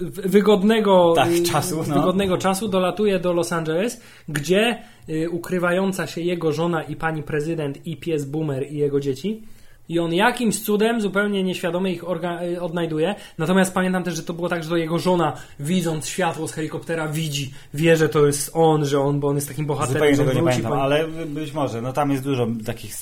[0.00, 1.94] wygodnego Tak, y, czasu, no.
[1.94, 4.78] wygodnego czasu dolatuje do Los Angeles, gdzie
[5.08, 9.42] y, ukrywająca się jego żona i pani prezydent i pies Boomer i jego dzieci
[9.88, 12.02] i on jakimś cudem zupełnie nieświadomie ich
[12.42, 13.14] y, odnajduje.
[13.38, 17.08] Natomiast pamiętam też, że to było tak, że to jego żona, widząc światło z helikoptera,
[17.08, 20.32] widzi, wie, że to jest on, że on, bo on jest takim bohaterem, Zupełnie tego
[20.40, 21.82] nie pamiętam, po- ale być może.
[21.82, 22.94] No tam jest dużo takich...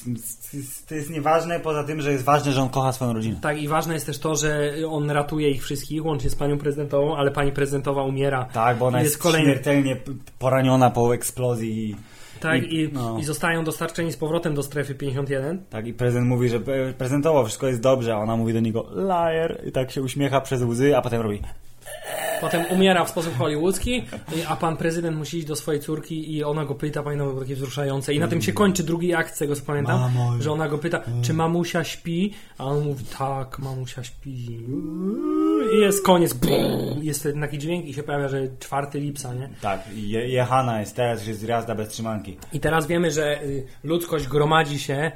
[0.88, 3.36] To jest nieważne, poza tym, że jest ważne, że on kocha swoją rodzinę.
[3.42, 7.16] Tak, i ważne jest też to, że on ratuje ich wszystkich, łącznie z panią prezydentową,
[7.16, 8.44] ale pani prezydentowa umiera.
[8.52, 9.96] Tak, bo ona I jest, kolejny- śmiertelnie
[10.38, 11.96] poraniona po eksplozji.
[12.40, 13.18] Tak, I- i, no.
[13.18, 15.64] i zostają dostarczeni z powrotem do strefy 51.
[15.70, 16.60] Tak, i prezydent mówi, że
[16.98, 20.62] prezentowo wszystko jest dobrze, a ona mówi do niego liar i tak się uśmiecha przez
[20.62, 21.42] łzy, a potem robi
[22.40, 24.02] Potem umiera w sposób hollywoodzki,
[24.48, 27.54] a pan prezydent musi iść do swojej córki i ona go pyta, pamiętam, było takie
[27.54, 28.14] wzruszające.
[28.14, 30.42] I na tym się kończy drugi akt, z tego co pamiętam, Mamo.
[30.42, 32.32] że ona go pyta, czy mamusia śpi?
[32.58, 34.30] A on mówi, tak, mamusia śpi.
[34.30, 34.58] I
[35.72, 36.34] jest koniec.
[37.00, 39.48] Jest taki dźwięk i się pojawia, że czwarty lipca, nie?
[39.60, 42.36] tak, je, jechana jest teraz, że jest jazda bez trzymanki.
[42.52, 45.12] I teraz wiemy, że y, ludzkość gromadzi się.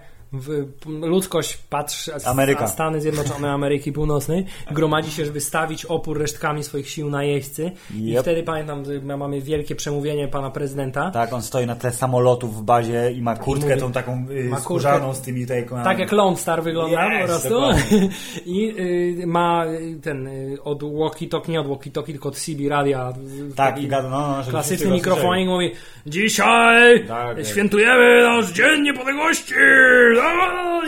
[1.01, 2.65] Ludzkość patrzy, Ameryka.
[2.65, 7.71] a Stany Zjednoczone Ameryki Północnej gromadzi się, żeby stawić opór resztkami swoich sił na jeźdźcy.
[7.95, 8.21] I Yep.
[8.23, 8.83] wtedy pamiętam,
[9.19, 11.11] mamy wielkie przemówienie pana prezydenta.
[11.11, 14.45] Tak, on stoi na tle samolotów w bazie i ma kurtkę mówi- tą taką y,
[14.49, 15.67] ma skórzaną z tymi tutaj...
[15.85, 17.49] Tak jak Lone Star wygląda Yes, po prostu.
[17.51, 18.09] dokładnie.
[18.47, 18.75] I
[19.23, 23.13] y, ma y, ten y, od walkie-talkie, nie od walkie-talkie, tylko od CB radia.
[23.57, 25.71] Tak, i gada, no, no, Klasyczny mikrofonik mówi
[26.07, 27.47] Dzisiaj Tak, tak.
[27.47, 29.55] świętujemy nasz Dzień Niepodległości!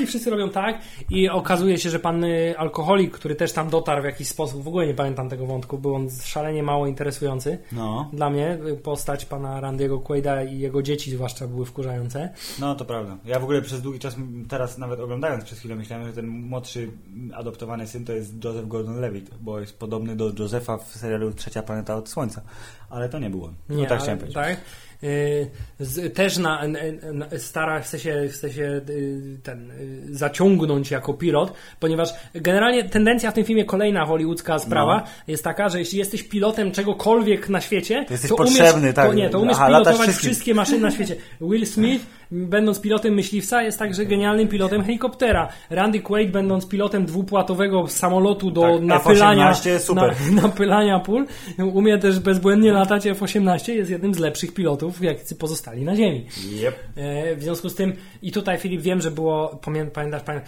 [0.02, 0.78] I wszyscy robią tak
[1.10, 4.68] i okazuje się, że pan y, alkoholik, który też tam dotarł w jakiś sposób, w
[4.68, 7.58] ogóle nie pamiętam tego wątku, był on szalenie mało interesujący.
[7.72, 12.28] No, Dla mnie y, postać pana Randiego Quaida i jego dzieci zwłaszcza były wkurzające.
[12.60, 13.16] no to prawda.
[13.24, 14.16] Ja w ogóle przez długi czas,
[14.48, 16.90] teraz nawet oglądając przez chwilę, myślałem, że ten młodszy
[17.34, 21.96] adoptowany syn to jest Joseph Gordon-Levitt, bo jest podobny do Josepha w serialu Trzecia Planeta
[21.96, 22.42] od Słońca.
[22.90, 23.50] Ale to nie było.
[23.68, 24.34] No Nie, tak chciałem powiedzieć.
[24.34, 24.60] Tak.
[25.05, 25.50] Y,
[25.80, 31.14] z, też na, n- n- stara chce się, chce się y, ten, y, zaciągnąć jako
[31.14, 35.07] pilot, ponieważ generalnie tendencja w tym filmie, kolejna hollywoodzka sprawa, No.
[35.28, 39.07] jest taka, że jeśli jesteś pilotem czegokolwiek na świecie, To jesteś to potrzebny, umiesz, tak.
[39.09, 41.16] to, nie, to umiesz Aha, pilotować wszystkie maszyny na świecie.
[41.40, 45.48] Will Smith, będąc pilotem myśliwca, jest także genialnym pilotem helikoptera.
[45.70, 50.14] Randy Quaid, będąc pilotem dwupłatowego samolotu do Tak, napylania, F-18, super.
[50.30, 51.26] Na, napylania pól,
[51.58, 56.26] umie też bezbłędnie latać F-18, jest jednym z lepszych pilotów, jacy pozostali na Ziemi.
[56.62, 56.76] Yep.
[56.96, 60.40] E, w związku z tym, i tutaj Filip, wiem, że było, pamię, pamiętasz, pamię,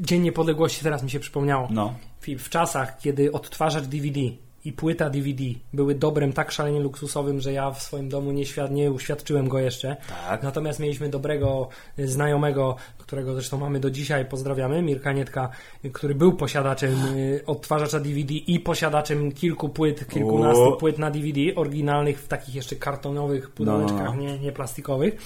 [0.00, 1.68] Dzień Niepodległości, teraz mi się przypomniało.
[1.70, 1.94] No.
[2.20, 4.20] Filip, w czasach, kiedy odtwarzacz DVD
[4.64, 8.70] i płyta DVD były dobrem tak szalenie luksusowym, że ja w swoim domu nie, świad-
[8.70, 9.96] nie uświadczyłem go jeszcze.
[10.28, 10.42] Tak.
[10.42, 15.48] Natomiast mieliśmy dobrego y, znajomego, którego zresztą mamy do dzisiaj, pozdrawiamy, Mirka Nietka,
[15.92, 20.72] który był posiadaczem y, odtwarzacza DVD i posiadaczem kilku płyt, kilkunastu O.
[20.72, 24.22] płyt na DVD, oryginalnych w takich jeszcze kartonowych pudełeczkach, No.
[24.22, 25.16] nie, nie plastikowych.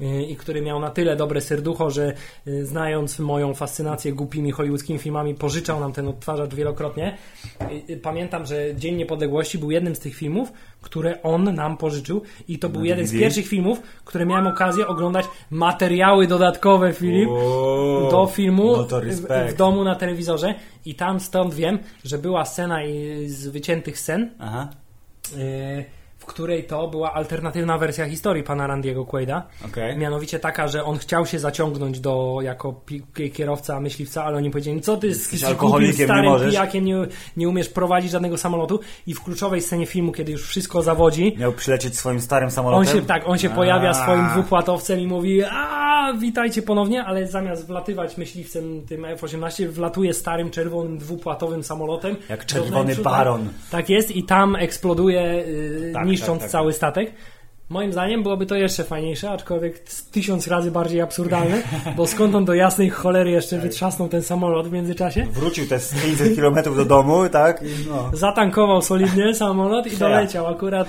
[0.00, 2.12] Y, I który miał na tyle dobre serducho, że
[2.46, 7.16] y, znając moją fascynację głupimi hollywoodzkimi filmami, pożyczał nam ten odtwarzacz wielokrotnie.
[7.90, 12.58] Y, Pamiętam, że Dzień Niepodległości był jednym z tych filmów, które on nam pożyczył i
[12.58, 17.28] to był jeden z pierwszych filmów, które miałem okazję oglądać materiały dodatkowe, Filip,
[18.10, 20.54] do filmu no w, w domu na telewizorze.
[20.84, 22.78] I tam stąd wiem, że była scena
[23.26, 24.68] z wyciętych scen, Aha,
[25.36, 25.84] y,
[26.24, 29.46] w której to była alternatywna wersja historii pana Randiego Quaida.
[29.64, 29.96] okej.
[29.96, 32.80] Mianowicie taka, że on chciał się zaciągnąć do jako
[33.32, 36.50] kierowca, myśliwca, ale oni powiedzieli, co ty z Jesteś z alkoholikiem, nie starym możesz.
[36.50, 37.06] pijakiem nie,
[37.36, 41.52] nie umiesz prowadzić żadnego samolotu i w kluczowej scenie filmu, kiedy już wszystko zawodzi, Miał
[41.52, 42.94] przylecieć swoim starym on samolotem?
[42.94, 48.16] się, tak, on się pojawia swoim dwupłatowcem i mówi a witajcie ponownie, ale zamiast wlatywać
[48.16, 52.16] myśliwcem tym F-18, wlatuje starym, czerwonym, dwupłatowym samolotem.
[52.28, 53.44] Jak czerwony wnętrzu, baron.
[53.44, 57.12] Tak, tak jest i tam eksploduje, yy, Tak, niszcząc tak, tak, cały statek.
[57.68, 59.78] Moim zdaniem byłoby to jeszcze fajniejsze, aczkolwiek
[60.12, 61.62] tysiąc razy bardziej absurdalne,
[61.96, 65.26] bo skąd on do jasnej cholery jeszcze wytrzasnął ten samolot w międzyczasie?
[65.32, 67.64] Wrócił te z 500 km do domu, tak?
[67.88, 68.10] No.
[68.12, 70.88] Zatankował solidnie samolot i doleciał akurat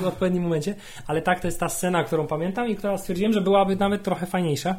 [0.00, 0.74] w odpowiednim momencie.
[1.06, 4.26] Ale tak, to jest ta scena, którą pamiętam i która stwierdziłem, że byłaby nawet trochę
[4.26, 4.74] fajniejsza.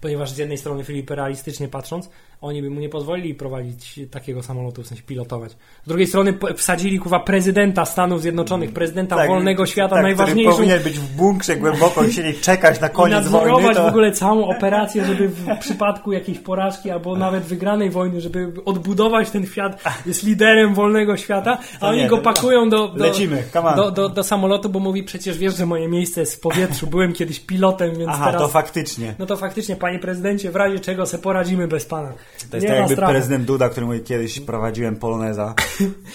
[0.00, 4.82] Ponieważ z jednej strony Filip realistycznie patrząc, oni by mu nie pozwolili prowadzić takiego samolotu,
[4.82, 5.52] w sensie pilotować.
[5.84, 10.98] Z drugiej strony wsadzili kuwa prezydenta Stanów Zjednoczonych, prezydenta wolnego świata, tak, najważniejszą powinien być
[10.98, 13.74] w bunkrze głęboko i siedzieć czekać na i koniec nadzorować wojny.
[13.74, 13.84] To...
[13.84, 19.30] w ogóle całą operację, żeby w przypadku jakiejś porażki albo nawet wygranej wojny, żeby odbudować
[19.30, 23.42] ten świat, jest liderem wolnego świata, a To oni nie, go pakują do, do, Lecimy,
[23.76, 27.12] do, do, do samolotu, bo mówi przecież wiesz, że moje miejsce jest w powietrzu, byłem
[27.12, 28.42] kiedyś pilotem, więc Aha, teraz...
[28.42, 29.14] to faktycznie.
[29.18, 32.12] No to faktycznie, panie prezydencie, w razie czego se poradzimy bez pana.
[32.50, 33.12] To jest nie tak jakby strachu.
[33.12, 35.54] prezydent Duda, który mówi kiedyś prowadziłem poloneza.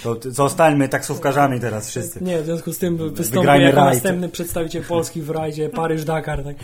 [0.04, 2.24] To zostańmy taksówkarzami teraz wszyscy.
[2.24, 6.44] Nie, w związku z tym wystąpię jako następny przedstawiciel Polski w rajdzie Paryż-Dakar.
[6.44, 6.56] Tak?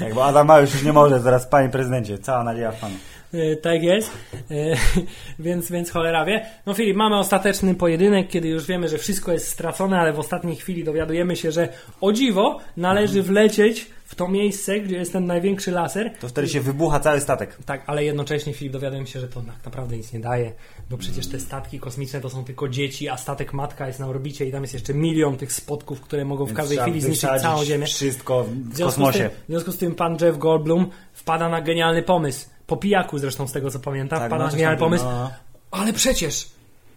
[0.00, 2.94] Jak bo Adam Małysz już nie może, zaraz panie prezydencie, cała nadzieja w panu.
[3.34, 4.10] E, Tak jest.
[4.50, 4.54] E,
[5.38, 6.46] Więc, więc cholera wie.
[6.66, 10.56] No Filip, mamy ostateczny pojedynek, kiedy już wiemy, że wszystko jest stracone, ale w ostatniej
[10.56, 11.68] chwili dowiadujemy się, że
[12.00, 16.10] o dziwo należy wlecieć w to miejsce, gdzie jest ten największy laser.
[16.20, 17.56] To wtedy się wybucha cały statek.
[17.66, 20.52] Tak, ale jednocześnie Filip dowiadujemy się, że to tak naprawdę nic nie daje,
[20.90, 24.46] bo przecież te statki kosmiczne to są tylko dzieci, a statek matka jest na orbicie
[24.46, 27.64] i tam jest jeszcze milion tych spotków, które mogą w każdej trzeba chwili zniszczyć całą
[27.64, 27.86] Ziemię.
[27.86, 29.18] Wszystko w W kosmosie.
[29.18, 32.48] tym, w związku z tym pan Jeff Goldblum wpada na genialny pomysł.
[32.70, 35.04] Po pijaku zresztą z tego co pamiętam, Tak, wpada no, pomysł.
[35.04, 35.30] było,
[35.70, 36.48] Ale przecież,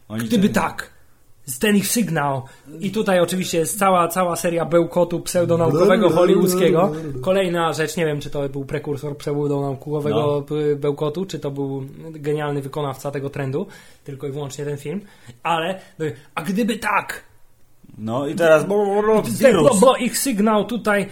[0.09, 0.89] Oni gdyby wtedy- tak,
[1.45, 2.43] z ten ich sygnał.
[2.79, 6.91] I tutaj oczywiście jest cała, cała seria bełkotu pseudonaukowego hollywoodzkiego.
[7.21, 12.61] Kolejna rzecz, nie wiem czy to był prekursor pseudonaukowego p- bełkotu, czy to był genialny
[12.61, 13.67] wykonawca tego trendu,
[14.03, 15.01] tylko i wyłącznie ten film.
[15.43, 15.79] Ale,
[16.35, 17.23] a gdyby tak,
[17.97, 18.65] No i teraz
[19.53, 19.79] wirus.
[19.79, 21.07] bo ich sygnał tutaj.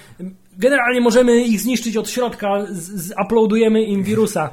[0.58, 4.49] Generalnie możemy ich zniszczyć od środka, zuploadujemy im wirusa.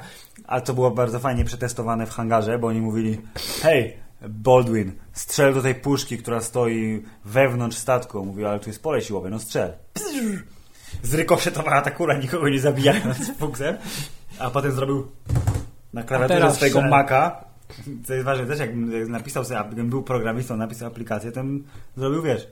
[0.46, 3.18] A to było bardzo fajnie przetestowane w hangarze, bo oni mówili
[3.62, 3.96] hej,
[4.28, 8.24] Baldwin, strzel do tej puszki, która stoi wewnątrz statku.
[8.24, 9.72] Mówi, ale tu jest pole siłowe, no strzel.
[11.03, 13.76] Zrykoszetowała ta kula, nikogo nie zabijając fuksem.
[14.38, 15.07] A potem zrobił
[15.92, 16.90] na klawiaturze swojego strzel.
[16.90, 17.44] Maca.
[18.07, 18.70] Co jest ważne, też jak
[19.09, 21.64] napisał sobie, gdybym był programistą, napisał aplikację, to bym
[21.96, 22.49] zrobił, wiesz,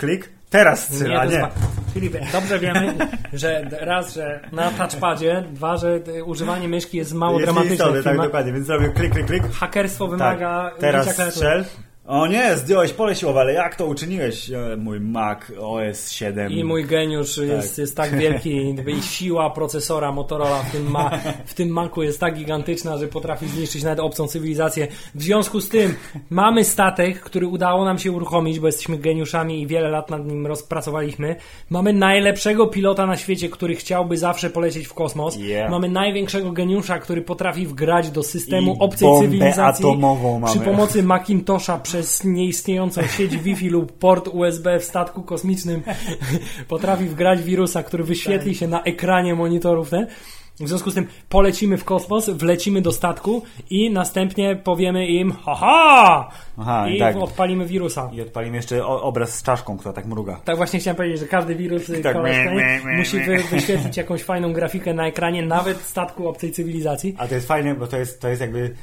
[0.00, 1.40] klik, teraz Nie, to nie.
[1.40, 1.50] wa-
[1.94, 2.94] Filipie, dobrze wiemy,
[3.32, 8.16] że raz, że na touchpadzie, dwa, że używanie myszki jest mało Jest dramatyczne istotne, tak
[8.16, 9.42] dokładnie, więc zrobię klik, klik, klik.
[9.52, 11.64] Hakerstwo Tak, wymaga teraz użycia klawiatury.
[11.64, 11.64] strzel.
[12.10, 14.50] O nie, zdjąłeś pole siłowe, ale jak to uczyniłeś?
[14.50, 16.52] E, Mój Mac OS 7.
[16.52, 21.10] I mój geniusz jest, jest tak wielki i siła procesora Motorola w tym, ma,
[21.46, 24.88] w tym Macu jest tak gigantyczna, że potrafi zniszczyć nawet obcą cywilizację.
[25.14, 25.94] W związku z tym
[26.30, 30.46] mamy statek, który udało nam się uruchomić, bo jesteśmy geniuszami i wiele lat nad nim
[30.46, 31.36] rozpracowaliśmy.
[31.70, 35.36] Mamy najlepszego pilota na świecie, który chciałby zawsze polecieć w kosmos.
[35.36, 35.70] Yeah.
[35.70, 40.70] Mamy największego geniusza, który potrafi wgrać do systemu I obcej cywilizacji atomową przy mamy.
[40.70, 45.82] pomocy Macintosha przez nieistniejącą sieć Wi-Fi lub port USB w statku kosmicznym
[46.68, 49.90] potrafi wgrać wirusa, który wyświetli się na ekranie monitorów.
[49.90, 50.06] Ten.
[50.60, 56.30] W związku z tym polecimy w kosmos, wlecimy do statku i następnie powiemy im haha!
[56.58, 57.16] Aha, I tak.
[57.16, 58.10] odpalimy wirusa.
[58.12, 60.40] I odpalimy jeszcze obraz z czaszką, która tak mruga.
[60.44, 63.20] Tak właśnie chciałem powiedzieć, że każdy wirus Tak, koleżka, me, me, me, musi
[63.50, 67.14] wyświetlić jakąś fajną grafikę na ekranie, nawet statku obcej cywilizacji.
[67.18, 68.74] A to jest fajne, bo to jest, to jest jakby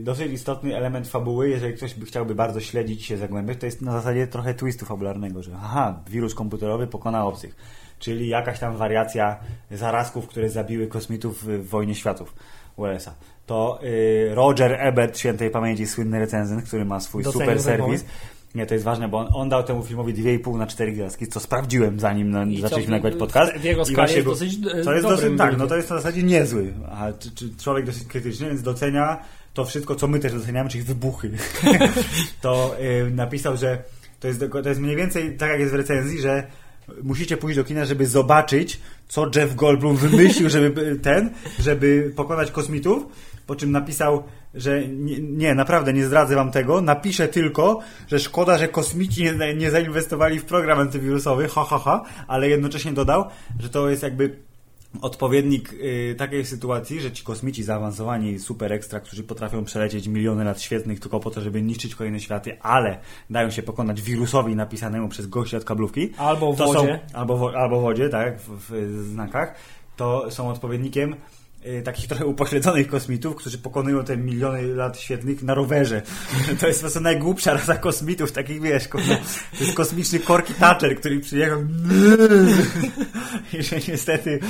[0.00, 3.92] dosyć istotny element fabuły, jeżeli ktoś by chciałby bardzo śledzić się zagłębiać, to jest na
[3.92, 7.56] zasadzie trochę twistu fabularnego, że aha, wirus komputerowy pokona obcych,
[7.98, 9.36] czyli jakaś tam wariacja
[9.70, 12.34] zarazków, które zabiły kosmitów w, Wojnie Światów
[12.76, 13.14] USA.
[13.46, 18.04] To y, Roger Ebert, świętej pamięci, słynny recenzent, który ma swój Docenił super serwis.
[18.54, 21.40] Nie, to jest ważne, bo on, on dał temu filmowi 2,5 na 4 gwiazdki, co
[21.40, 23.52] sprawdziłem zanim no, zaczęliśmy nagrywać podcast.
[23.52, 26.22] w jego skali jest dosyć, e, To jest dosyć, tak, no to jest na zasadzie
[26.22, 26.74] niezły.
[26.90, 29.18] A czy, czy człowiek dosyć krytyczny, więc docenia
[29.54, 31.30] to wszystko, co my też doceniamy, czyli wybuchy.
[32.42, 33.82] to y, napisał, że
[34.20, 36.46] to jest, to jest mniej więcej tak, jak jest w recenzji, że
[37.02, 43.06] musicie pójść do kina, żeby zobaczyć, co Jeff Goldblum wymyślił, żeby ten, żeby pokonać kosmitów,
[43.46, 44.22] po czym napisał,
[44.54, 49.54] że nie, nie, naprawdę nie zdradzę wam tego, napiszę tylko, że szkoda, że kosmici nie,
[49.54, 53.24] nie zainwestowali w program antywirusowy, ha, ha, ha, ale jednocześnie dodał,
[53.58, 54.47] że to jest jakby
[55.02, 60.62] odpowiednik y, takiej sytuacji, że ci kosmici zaawansowani, super ekstra, którzy potrafią przelecieć miliony lat
[60.62, 62.98] świetnych tylko po to, żeby niszczyć kolejne światy, ale
[63.30, 66.12] dają się pokonać wirusowi napisanemu przez gości od kablówki.
[66.16, 67.00] Albo w wodzie.
[67.12, 69.54] Są, albo, wo, albo w wodzie, tak, w, w znakach.
[69.96, 71.16] To są odpowiednikiem
[71.66, 76.02] y, takich trochę upośledzonych kosmitów, którzy pokonują te miliony lat świetnych na rowerze.
[76.60, 78.98] To jest po prostu najgłupsza rasa kosmitów, takich wiesz, to
[79.64, 81.58] jest kosmiczny Corky Thatcher, który przyjechał
[83.58, 84.40] i że niestety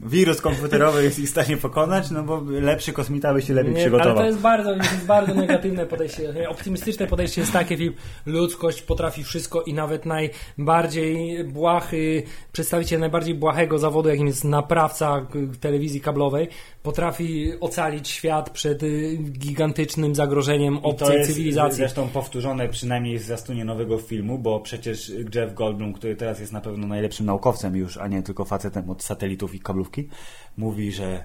[0.00, 3.80] wirus komputerowy jest ich w stanie pokonać, no bo lepszy kosmita by się lepiej Nie,
[3.80, 4.12] przygotował.
[4.12, 6.48] Ale to jest bardzo, to jest bardzo negatywne podejście.
[6.48, 7.94] Optymistyczne podejście jest takie, film
[8.26, 12.22] ludzkość potrafi wszystko i nawet najbardziej błahy,
[12.52, 15.26] przedstawiciel najbardziej błahego zawodu, jakim jest naprawca
[15.60, 16.48] telewizji kablowej,
[16.86, 21.76] potrafi ocalić świat przed y, gigantycznym zagrożeniem I to obcej jest cywilizacji.
[21.76, 26.60] zresztą powtórzone przynajmniej w zwiastunie nowego filmu, bo przecież Jeff Goldblum, który teraz jest na
[26.60, 30.08] pewno najlepszym naukowcem już, a nie tylko facetem od satelitów i kablówki,
[30.56, 31.24] mówi, że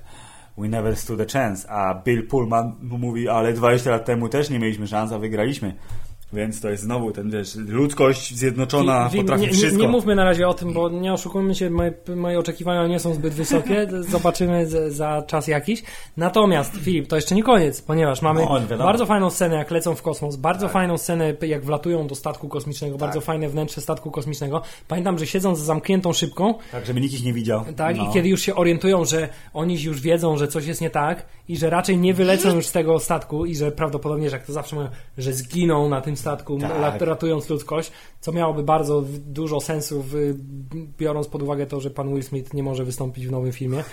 [0.57, 4.59] we never stood a chance, a Bill Pullman mówi, ale 20 lat temu też nie
[4.59, 5.73] mieliśmy szans, a wygraliśmy.
[6.33, 9.81] Więc to jest znowu ten, wiesz, ludzkość zjednoczona wi- potrafi nie, nie, wszystko.
[9.81, 13.13] nie mówmy na razie o tym, bo nie oszukujmy się, moje, moje oczekiwania nie są
[13.13, 13.87] zbyt wysokie.
[14.09, 15.83] Zobaczymy z, za czas jakiś.
[16.17, 20.01] Natomiast, Filip, to jeszcze nie koniec, ponieważ mamy No, bardzo fajną scenę, jak lecą w
[20.01, 20.73] kosmos, bardzo Tak.
[20.73, 24.61] fajną scenę, jak wlatują do statku kosmicznego, bardzo fajne wnętrze statku kosmicznego.
[24.87, 27.63] Pamiętam, że siedząc za zamkniętą szybką, Tak, żeby nikt ich nie widział.
[27.75, 28.09] tak, No.
[28.09, 31.57] i kiedy już się orientują, że oni już wiedzą, że coś jest nie tak i
[31.57, 34.75] że raczej nie wylecą już z tego statku i że prawdopodobnie, że jak to zawsze
[34.75, 37.01] mówią, że zginą na tym statku, Tak.
[37.01, 40.15] ratując ludzkość, co miałoby bardzo dużo sensu, w,
[40.97, 43.83] biorąc pod uwagę to, że pan Will Smith nie może wystąpić w nowym filmie,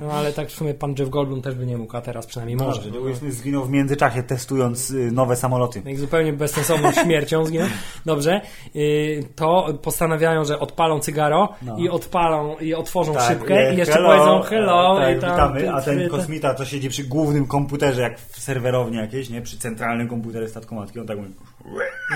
[0.00, 2.56] no ale tak w sumie pan Jeff Goldblum też by nie mógł, a teraz przynajmniej
[2.56, 2.82] No może.
[2.82, 5.82] dobrze, Will Smith zginął w międzyczasie testując y, nowe samoloty.
[5.84, 7.68] Jak zupełnie bezsensowną śmiercią zginął.
[8.06, 8.40] Dobrze.
[8.74, 11.76] Yy, To postanawiają, że odpalą cygaro No.
[11.78, 15.72] i odpalą i otworzą Tak, szybkę i jeszcze hello, powiedzą hello tak, i tam, witamy,
[15.74, 19.42] a ten kosmita to siedzi przy głównym komputerze, jak w serwerowni jakiejś, nie?
[19.42, 21.30] Przy centralnym komputerze statkomatki, on tak mówi...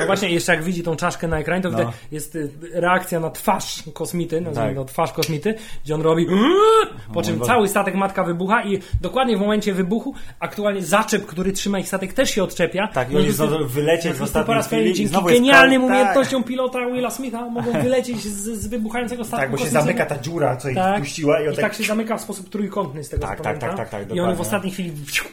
[0.00, 1.76] No właśnie, jeszcze jak widzi tą czaszkę na ekranie, to No.
[1.78, 4.76] wtedy jest y, reakcja na twarz kosmity, nazwijmy Tak.
[4.76, 6.26] to twarz kosmity, gdzie on robi
[7.14, 11.78] po czym cały statek matka wybucha i dokładnie w momencie wybuchu aktualnie zaczep, który trzyma
[11.78, 12.88] ich statek też się odczepia.
[12.88, 15.90] Tak, i No oni zdążą wylecieć w to po ostatniej raz chwili dzięki genialnym tak.
[15.90, 20.18] umiejętnościom pilota Willa Smitha mogą wylecieć z, z wybuchającego statku Tak, bo się zamyka ta
[20.18, 20.96] dziura, co ich Tak.
[20.96, 21.74] wpuściła i I tak tak...
[21.74, 24.40] się zamyka w sposób trójkątny z tego Tak, tak, tak, tak, tak, I one w
[24.40, 24.92] ostatniej chwili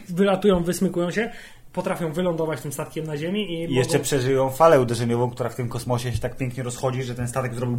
[0.10, 1.32] wylatują, wysmykują się,
[1.74, 4.04] potrafią wylądować tym statkiem na ziemi i, I jeszcze mogą...
[4.04, 7.78] przeżyją falę uderzeniową, która w tym kosmosie się tak pięknie rozchodzi, że ten statek zrobił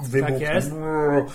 [0.00, 0.30] wybuch.
[0.30, 0.72] Tak jest.
[0.72, 1.26] O.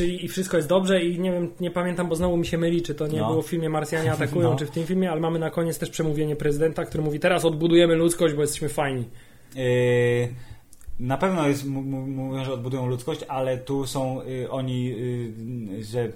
[0.00, 2.82] I, I wszystko jest dobrze i nie wiem, nie pamiętam, bo znowu mi się myli,
[2.82, 3.28] czy to nie No.
[3.28, 4.56] było w filmie Marsjanie atakują, No.
[4.56, 7.94] czy w tym filmie, ale mamy na koniec też przemówienie prezydenta, który mówi teraz odbudujemy
[7.94, 9.04] ludzkość, bo jesteśmy fajni.
[9.54, 9.62] Yy,
[10.98, 14.94] na pewno jest, mówią, że odbudują ludzkość, ale tu są y, oni,
[15.78, 16.08] y, że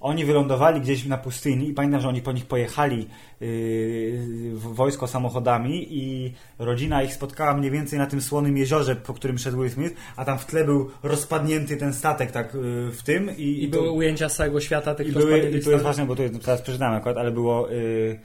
[0.00, 3.06] oni wylądowali gdzieś na pustyni i pamiętam, że oni po nich pojechali
[3.42, 4.20] y,
[4.54, 9.38] w wojsko samochodami i rodzina ich spotkała mniej więcej na tym słonym jeziorze, po którym
[9.38, 12.58] szedł Will Smith, a tam w tle był rozpadnięty ten statek tak y,
[12.92, 15.70] w tym i, I to- były ujęcia z całego świata tych i, były, i to
[15.70, 18.18] jest ważne, bo to jest, teraz przeczytałem akurat, ale było y, y,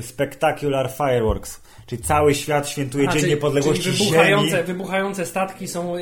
[0.00, 5.68] Spectacular Fireworks, czyli cały świat świętuje A, Dzień czyli- Niepodległości czyli Ziemi wybuchające, wybuchające statki
[5.68, 5.96] są...
[5.96, 6.00] y,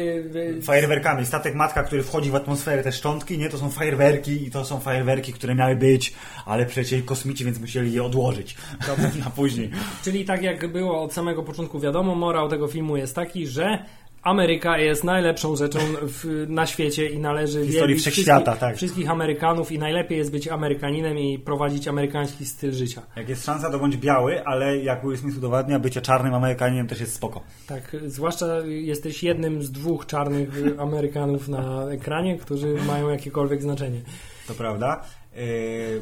[0.59, 1.26] y, fajerwerkami.
[1.26, 3.48] Statek Matka, który wchodzi w atmosferę, te szczątki, nie?
[3.48, 6.14] To są fajerwerki i to są fajerwerki, które miały być,
[6.46, 8.57] ale przecież kosmici, więc musieli je odłożyć
[9.24, 9.70] na później.
[10.05, 13.84] Czyli tak jak było od samego początku wiadomo, morał tego filmu jest taki, że
[14.23, 18.77] Ameryka jest najlepszą rzeczą w, na świecie i należy historii wielbić wszechświata, wszystkich, tak.
[18.77, 23.03] wszystkich Amerykanów i najlepiej jest być Amerykaninem i prowadzić amerykański styl życia.
[23.16, 27.01] Jak jest szansa, to bądź biały, ale jak Will Smith udowadnia, bycie czarnym Amerykaninem też
[27.01, 27.43] jest spoko.
[27.66, 30.49] Tak, zwłaszcza jesteś jednym z dwóch czarnych
[30.79, 34.01] Amerykanów na ekranie, którzy mają jakiekolwiek znaczenie.
[34.49, 35.05] To prawda.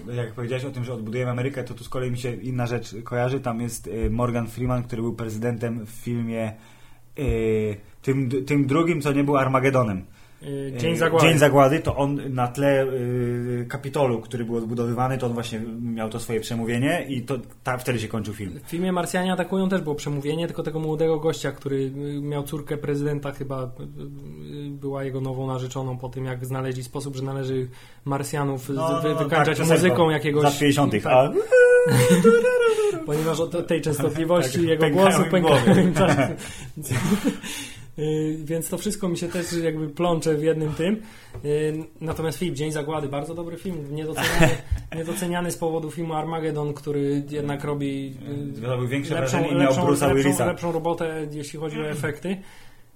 [0.09, 2.67] Yy, jak powiedziałeś o tym, że odbudujemy Amerykę, to tu z kolei mi się inna
[2.67, 3.41] rzecz kojarzy.
[3.41, 6.53] Tam jest yy, Morgan Freeman, który był prezydentem w filmie
[7.17, 10.05] yy, tym, tym drugim, co nie był Armagedonem.
[10.43, 11.27] Y, Dzień zagłady.
[11.27, 16.11] Dzień Zagłady, to on na tle yy, Kapitolu, który był odbudowywany, to on właśnie miał
[16.11, 18.61] to swoje przemówienie i to ta, wtedy się kończył film.
[18.65, 22.77] W filmie Marsjanie atakują też było przemówienie, tylko tego młodego gościa, który y, miał córkę
[22.77, 27.69] prezydenta, chyba y, y, była jego nową narzeczoną po tym, jak znaleźli sposób, że należy
[28.05, 30.45] Marsjanów No, wy, no, wykańczać tak, muzyką jakiegoś...
[30.45, 30.93] Lat 50.
[30.93, 31.33] Tak, A,
[33.07, 35.57] ponieważ od tej częstotliwości Tak, jego pękają głosu pękają
[38.01, 41.03] Y, Więc to wszystko mi się też jakby plącze w jednym tym.
[41.45, 44.49] Y, Natomiast film Dzień Zagłady, bardzo dobry film, niedoceniany,
[44.97, 48.15] niedoceniany z powodu filmu Armageddon, który jednak robi
[48.59, 52.37] y, lepszą, wrażenie i miał lepszą, lepszą, lepszą robotę, jeśli chodzi o efekty.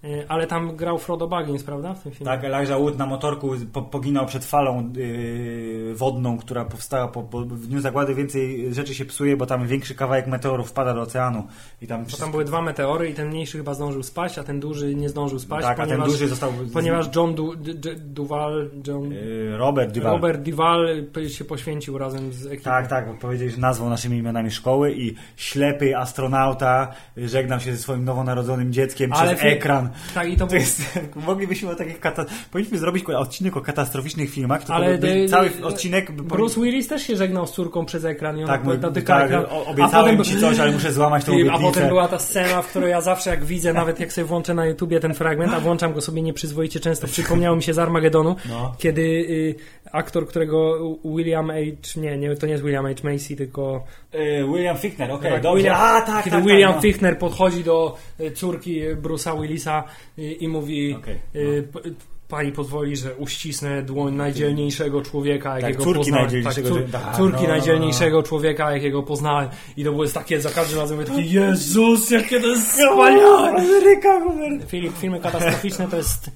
[0.05, 1.95] Y, Ale tam grał Frodo Baggins, prawda?
[1.95, 2.33] W tym filmie.
[2.33, 7.41] Tak, Elijah Wood na motorku po, poginał przed falą yy, wodną, która powstała po, po,
[7.41, 8.15] w Dniu Zagłady.
[8.15, 11.47] Więcej rzeczy się psuje, bo tam większy kawałek meteoru wpada do oceanu.
[11.83, 14.61] I tam, Bo tam były dwa meteory i ten mniejszy chyba zdążył spaść, a ten
[14.61, 16.53] duży nie zdążył spaść, tak, a ten ponieważ, duży został...
[16.73, 20.13] ponieważ John du, D, D, Duval, John, Yy, Robert Duval.
[20.13, 20.89] Robert Duval
[21.29, 22.65] się poświęcił razem z ekipą.
[22.65, 27.79] Tak, tak, bo powiedzieli, że nazwał naszymi imionami szkoły i ślepy astronauta żegnał się ze
[27.79, 29.94] swoim nowonarodzonym dzieckiem Ale przez ekran.
[30.15, 30.83] Tak, i to, To jest,
[31.27, 32.25] moglibyśmy o takich kata...
[32.51, 36.13] powinniśmy zrobić odcinek o katastroficznych filmach, tylko Ale by, de- cały de- odcinek...
[36.13, 39.45] by- Bruce Willis też się żegnał z córką przez ekran i tak, mój, tak, ekran.
[39.67, 41.63] obiecałem potem- ci coś, ale muszę złamać tą I- A obietnicę.
[41.73, 44.67] potem była ta scena, w której ja zawsze jak widzę, nawet jak sobie włączę na
[44.67, 48.75] YouTubie ten fragment, a włączam go sobie nieprzyzwoicie często, przypomniało mi się z Armagedonu, No.
[48.79, 49.55] kiedy y,
[49.93, 51.55] aktor, którego William H.
[52.01, 52.91] Nie, nie, to nie jest William H.
[53.05, 55.57] Macy, tylko Yy, William Fichtner, okej, tak, dobrze.
[55.57, 56.83] William, A, tak, kiedy tak, William tak, no.
[56.83, 59.84] Fichtner podchodzi do y, córki Bruce'a Willisa
[60.19, 61.81] y, i mówi Okej, y, p-
[62.29, 66.23] Pani pozwoli, że uścisnę dłoń najdzielniejszego człowieka, jakiego Tak, córki poznałem.
[66.25, 66.99] najdzielniejszego cór- człowieka.
[66.99, 67.49] Tak, córki no.
[67.49, 69.49] najdzielniejszego człowieka, jakiego poznałem.
[69.77, 73.49] I to było takie za każdym razem mówię takie Jezus, jakie to jest wspaniałe!
[73.51, 74.21] Ameryka.
[74.67, 76.31] Filip, filmy katastroficzne to jest...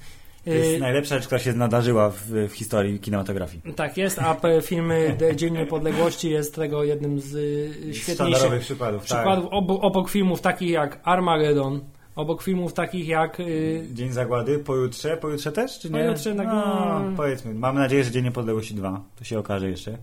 [0.45, 3.61] To jest y, najlepsza rzecz, która się nadarzyła w, w historii kinematografii.
[3.75, 9.03] tak jest, a filmy Dzień Niepodległości jest tego jednym z y, świetniejszych przykładów.
[9.03, 11.81] przykładów obok, obok filmów takich jak Armageddon,
[12.19, 13.87] obok filmów takich jak y.
[13.93, 15.99] Dzień Zagłady, pojutrze, pojutrze też, czy nie?
[15.99, 17.17] Pojutrze, tak, no, no.
[17.17, 17.53] powiedzmy.
[17.53, 19.01] Mamy nadzieję, że Dzień Niepodległości 2.
[19.15, 19.97] To się okaże jeszcze.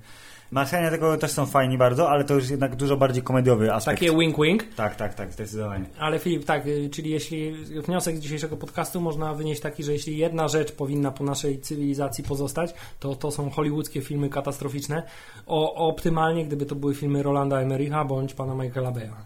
[0.51, 4.01] Marsjanie tego też są fajni bardzo, ale to już jednak dużo bardziej komediowy aspekt.
[4.01, 4.65] takie wink wink.
[4.77, 5.85] Tak, tak, tak, zdecydowanie.
[5.99, 7.53] Ale Filip, tak, y, czyli jeśli
[7.83, 12.25] wniosek z dzisiejszego podcastu można wynieść taki, że jeśli jedna rzecz powinna po naszej cywilizacji
[12.25, 15.03] pozostać, to to są hollywoodzkie filmy katastroficzne.
[15.47, 19.17] O, optymalnie, gdyby to były filmy Rolanda Emericha bądź pana Michaela Beya.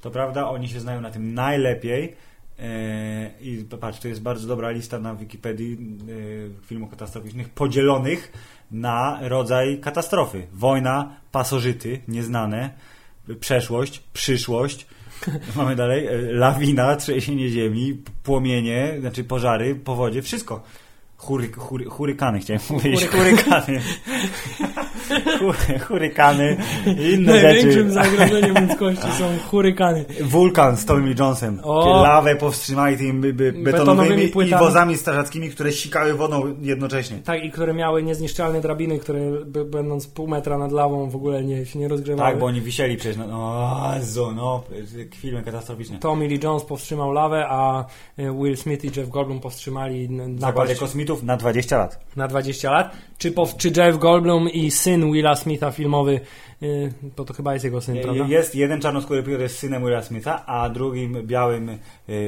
[0.00, 2.16] To prawda, oni się znają na tym najlepiej.
[2.58, 8.32] Eee, I patrz, tu jest bardzo dobra lista na Wikipedii e, filmów katastroficznych podzielonych
[8.70, 10.46] na rodzaj katastrofy.
[10.52, 12.70] Wojna, pasożyty, nieznane,
[13.40, 14.86] przeszłość, przyszłość.
[15.56, 20.62] Mamy dalej e, lawina, trzęsienie ziemi, płomienie, znaczy pożary, powodzie, wszystko.
[21.22, 23.06] Hury, hury, hurykany chciałem powiedzieć.
[23.06, 23.80] Hurykany.
[25.38, 26.56] Hu- hurykany
[26.98, 27.90] i inne Największym rzeczy.
[27.90, 30.04] zagrożeniem ludzkości są hurykany.
[30.20, 31.60] Wulkan z Tommy Jonesem.
[31.62, 32.02] O!
[32.02, 37.18] Lawę powstrzymali tymi betonowymi, Betonowymi i wozami strażackimi, które sikały wodą jednocześnie.
[37.24, 39.20] Tak, i które miały niezniszczalne drabiny, które
[39.64, 42.30] będąc pół metra nad lawą w ogóle nie, się nie rozgrzewały.
[42.30, 43.16] Tak, bo oni wisieli przecież.
[43.16, 44.62] No, no, no,
[45.14, 45.98] filmy katastroficzne.
[45.98, 47.84] Tommy Lee Jones powstrzymał lawę, a
[48.18, 51.98] y, Will Smith i Jeff Goldblum powstrzymali Zakładzie napaść, kosmitów na 20 lat.
[52.16, 52.94] na 20 lat.
[53.22, 56.20] Czy, po, czy Jeff Goldblum i syn Willa Smitha filmowy,
[56.60, 58.24] yy, bo to chyba jest jego syn, prawda?
[58.28, 61.78] Jest jeden czarnoskóry pilot jest synem Willa Smitha, a drugim białym y,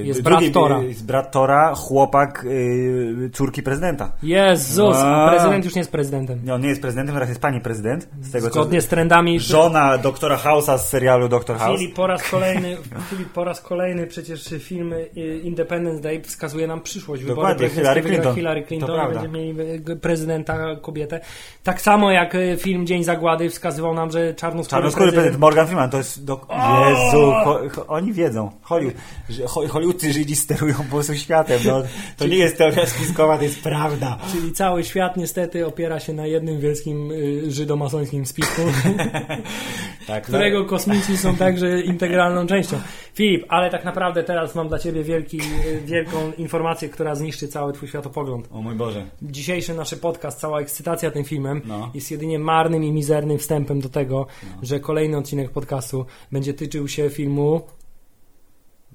[0.05, 0.81] Jest drugim, brat Tora.
[0.81, 4.13] y, Jest brat Tora, chłopak y, córki prezydenta.
[4.23, 5.29] Jezus, A.
[5.31, 6.41] prezydent już nie jest prezydentem.
[6.45, 8.09] Nie, on nie jest prezydentem, teraz jest pani prezydent.
[8.21, 8.87] Z tego Zgodnie co...
[8.87, 9.41] z trendami.
[9.55, 11.81] Żona doktora House'a z serialu Doktor House.
[11.81, 12.77] Filip po raz kolejny,
[13.11, 15.09] Filip po raz kolejny przecież film y,
[15.43, 17.25] Independence Day wskazuje nam przyszłość.
[17.25, 18.35] Dokładnie, Hillary Clinton.
[18.35, 19.21] Hillary To Clinton i prawda.
[19.21, 21.21] będziemy mieli y, prezydenta kobietę.
[21.63, 25.91] Tak samo jak y, film Dzień Zagłady wskazywał nam, że czarnoskóry Czarnoskóry prezydent Morgan Freeman,
[25.91, 26.25] to jest...
[26.25, 26.41] Do...
[26.89, 28.51] Jezu, ho, ho, oni wiedzą.
[28.63, 28.97] Hollywood,
[29.71, 31.61] Hollywoodcy Żydzi sterują po prostu światem.
[31.67, 31.83] No,
[32.17, 34.19] to nie jest teoria spiskowa, to jest prawda.
[34.33, 38.63] Czyli cały świat niestety opiera się na jednym wielkim y, żydomasońskim spisku,
[40.07, 42.81] Tak, którego kosmici są także integralną częścią.
[43.15, 47.73] Filip, ale tak naprawdę teraz mam dla Ciebie wielki, y, wielką informację, która zniszczy cały
[47.73, 48.49] Twój światopogląd.
[48.53, 49.07] O mój Boże.
[49.23, 51.91] Dzisiejszy nasz podcast, cała ekscytacja tym filmem No.
[51.95, 54.27] jest jedynie marnym i mizernym wstępem do tego,
[54.63, 57.61] że kolejny odcinek podcastu będzie tyczył się filmu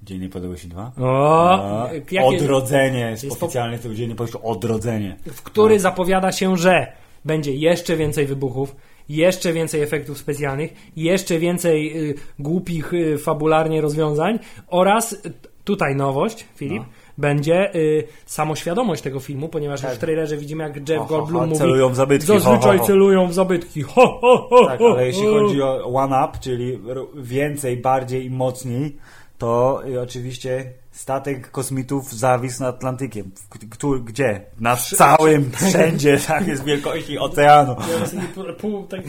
[0.04, 0.92] Dzień Niepodległości 2.
[0.98, 3.00] o, jakie, Odrodzenie.
[3.00, 4.48] Jest Jest po- oficjalny tytuł Dzień Niepodległości.
[4.52, 5.16] Odrodzenie.
[5.34, 6.92] w który zapowiada się, że
[7.26, 8.76] będzie jeszcze więcej wybuchów,
[9.10, 15.18] jeszcze więcej efektów specjalnych, jeszcze więcej y, głupich y, fabularnie rozwiązań oraz y,
[15.64, 16.86] tutaj nowość, Filip, No.
[17.20, 21.40] Będzie y, samoświadomość tego filmu, ponieważ już w trailerze widzimy, jak Jeff Ho, ho, Goldblum
[21.42, 22.88] ho, mówi celują w zabytki, ho, zazwyczaj ho, ho.
[22.88, 23.82] celują w zabytki.
[23.82, 25.32] Ho, ho, ho, Tak, ho, ale jeśli ho.
[25.40, 26.80] chodzi o One Up, czyli
[27.16, 28.96] więcej, bardziej i mocniej,
[29.38, 33.32] to oczywiście statek kosmitów zawisł nad Atlantykiem.
[33.36, 34.42] W- któ- gdzie?
[34.60, 37.76] Na całym, wszędzie, tak, jest wielkości oceanu.
[38.36, 39.02] Pół- pół, tak,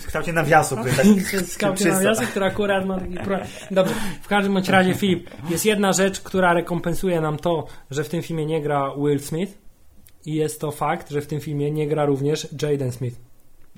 [0.00, 1.06] W kształcie nawiasu, który tak
[1.46, 1.94] skałcie czysto.
[1.94, 3.14] nawiasy, który akurat ma taki.
[3.70, 8.08] Dobrze, w każdym bądź razie Filip, jest jedna rzecz, która rekompensuje nam to, że w
[8.08, 9.58] tym filmie nie gra Will Smith
[10.26, 13.16] i jest to fakt, że w tym filmie nie gra również Jaden Smith.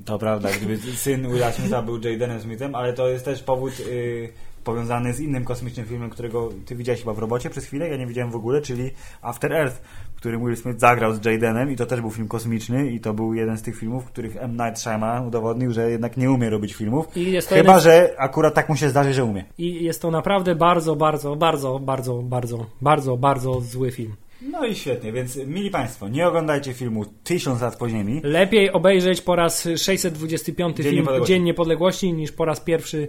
[0.05, 4.33] To prawda, gdyby syn Willa Smitha był Jadenem Smithem, ale to jest też powód y,
[4.69, 8.07] powiązany z innym kosmicznym filmem, którego ty widziałeś chyba w robocie przez chwilę, ja nie
[8.07, 8.91] widziałem w ogóle, czyli
[9.23, 9.81] After Earth,
[10.15, 13.15] w którym Will Smith zagrał z Jadenem i to też był film kosmiczny i to
[13.15, 14.53] był jeden z tych filmów, w których M.
[14.53, 17.09] Night Shyamalan udowodnił, że jednak nie umie robić filmów.
[17.15, 19.45] Chyba, jeden- że akurat tak mu się zdarzy, że umie.
[19.59, 24.15] I jest to naprawdę bardzo, bardzo, bardzo, bardzo, bardzo, bardzo, bardzo zły film.
[24.43, 28.21] No i świetnie, więc mili Państwo, nie oglądajcie filmu Tysiąc lat po ziemi.
[28.25, 31.35] Lepiej obejrzeć po raz 625 Dzień film Niepodległości.
[31.35, 33.09] Dzień Niepodległości niż po raz pierwszy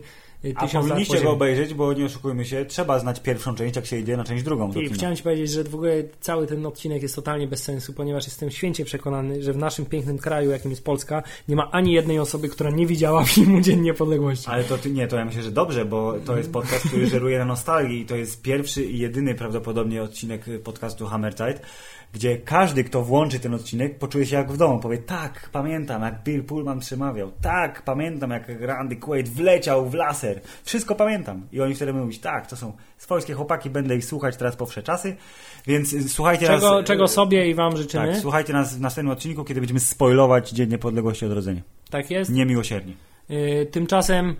[0.55, 3.85] A lat po powinniście go obejrzeć, bo nie oszukujmy się, trzeba znać pierwszą część, jak
[3.85, 4.73] się idzie na część drugą.
[4.73, 4.93] kina.
[4.93, 8.51] chciałem Ci powiedzieć, że w ogóle cały ten odcinek jest totalnie bez sensu, ponieważ jestem
[8.51, 12.49] święcie przekonany, że w naszym pięknym kraju, jakim jest Polska, nie ma ani jednej osoby,
[12.49, 14.47] która nie widziała filmu Dzień Niepodległości.
[14.49, 17.45] Ale to nie, to ja myślę, że dobrze, bo to jest podcast, który żeruje na
[17.45, 21.61] nostalgii i to jest pierwszy i jedyny prawdopodobnie odcinek podcastu Hammerzeit,
[22.13, 24.79] gdzie każdy, kto włączy ten odcinek, poczuje się jak w domu.
[24.79, 27.31] Powie, tak, pamiętam, jak Bill Pullman przemawiał.
[27.41, 30.41] Tak, pamiętam, jak Randy Quaid wleciał w laser.
[30.63, 31.47] Wszystko pamiętam.
[31.51, 34.83] I oni wtedy mówić, tak, to są swojskie chłopaki, będę ich słuchać teraz po wsze
[34.83, 35.15] czasy.
[35.67, 36.85] Więc y, słuchajcie Czego, nas...
[36.85, 38.11] czego sobie i Wam życzymy.
[38.11, 41.61] Tak, słuchajcie nas w następnym odcinku, kiedy będziemy spoilować Dzień Niepodległości Odrodzenia.
[41.89, 42.31] Tak jest.
[42.31, 42.93] Niemiłosiernie.
[43.29, 44.35] Y, Tymczasem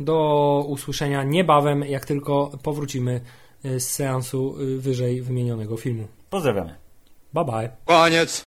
[0.00, 3.20] do usłyszenia niebawem, jak tylko powrócimy
[3.64, 6.06] y, z seansu y, wyżej wymienionego filmu.
[6.30, 6.89] Pozdrawiamy.
[7.32, 7.70] Bye bye.
[7.86, 8.32] Koniec.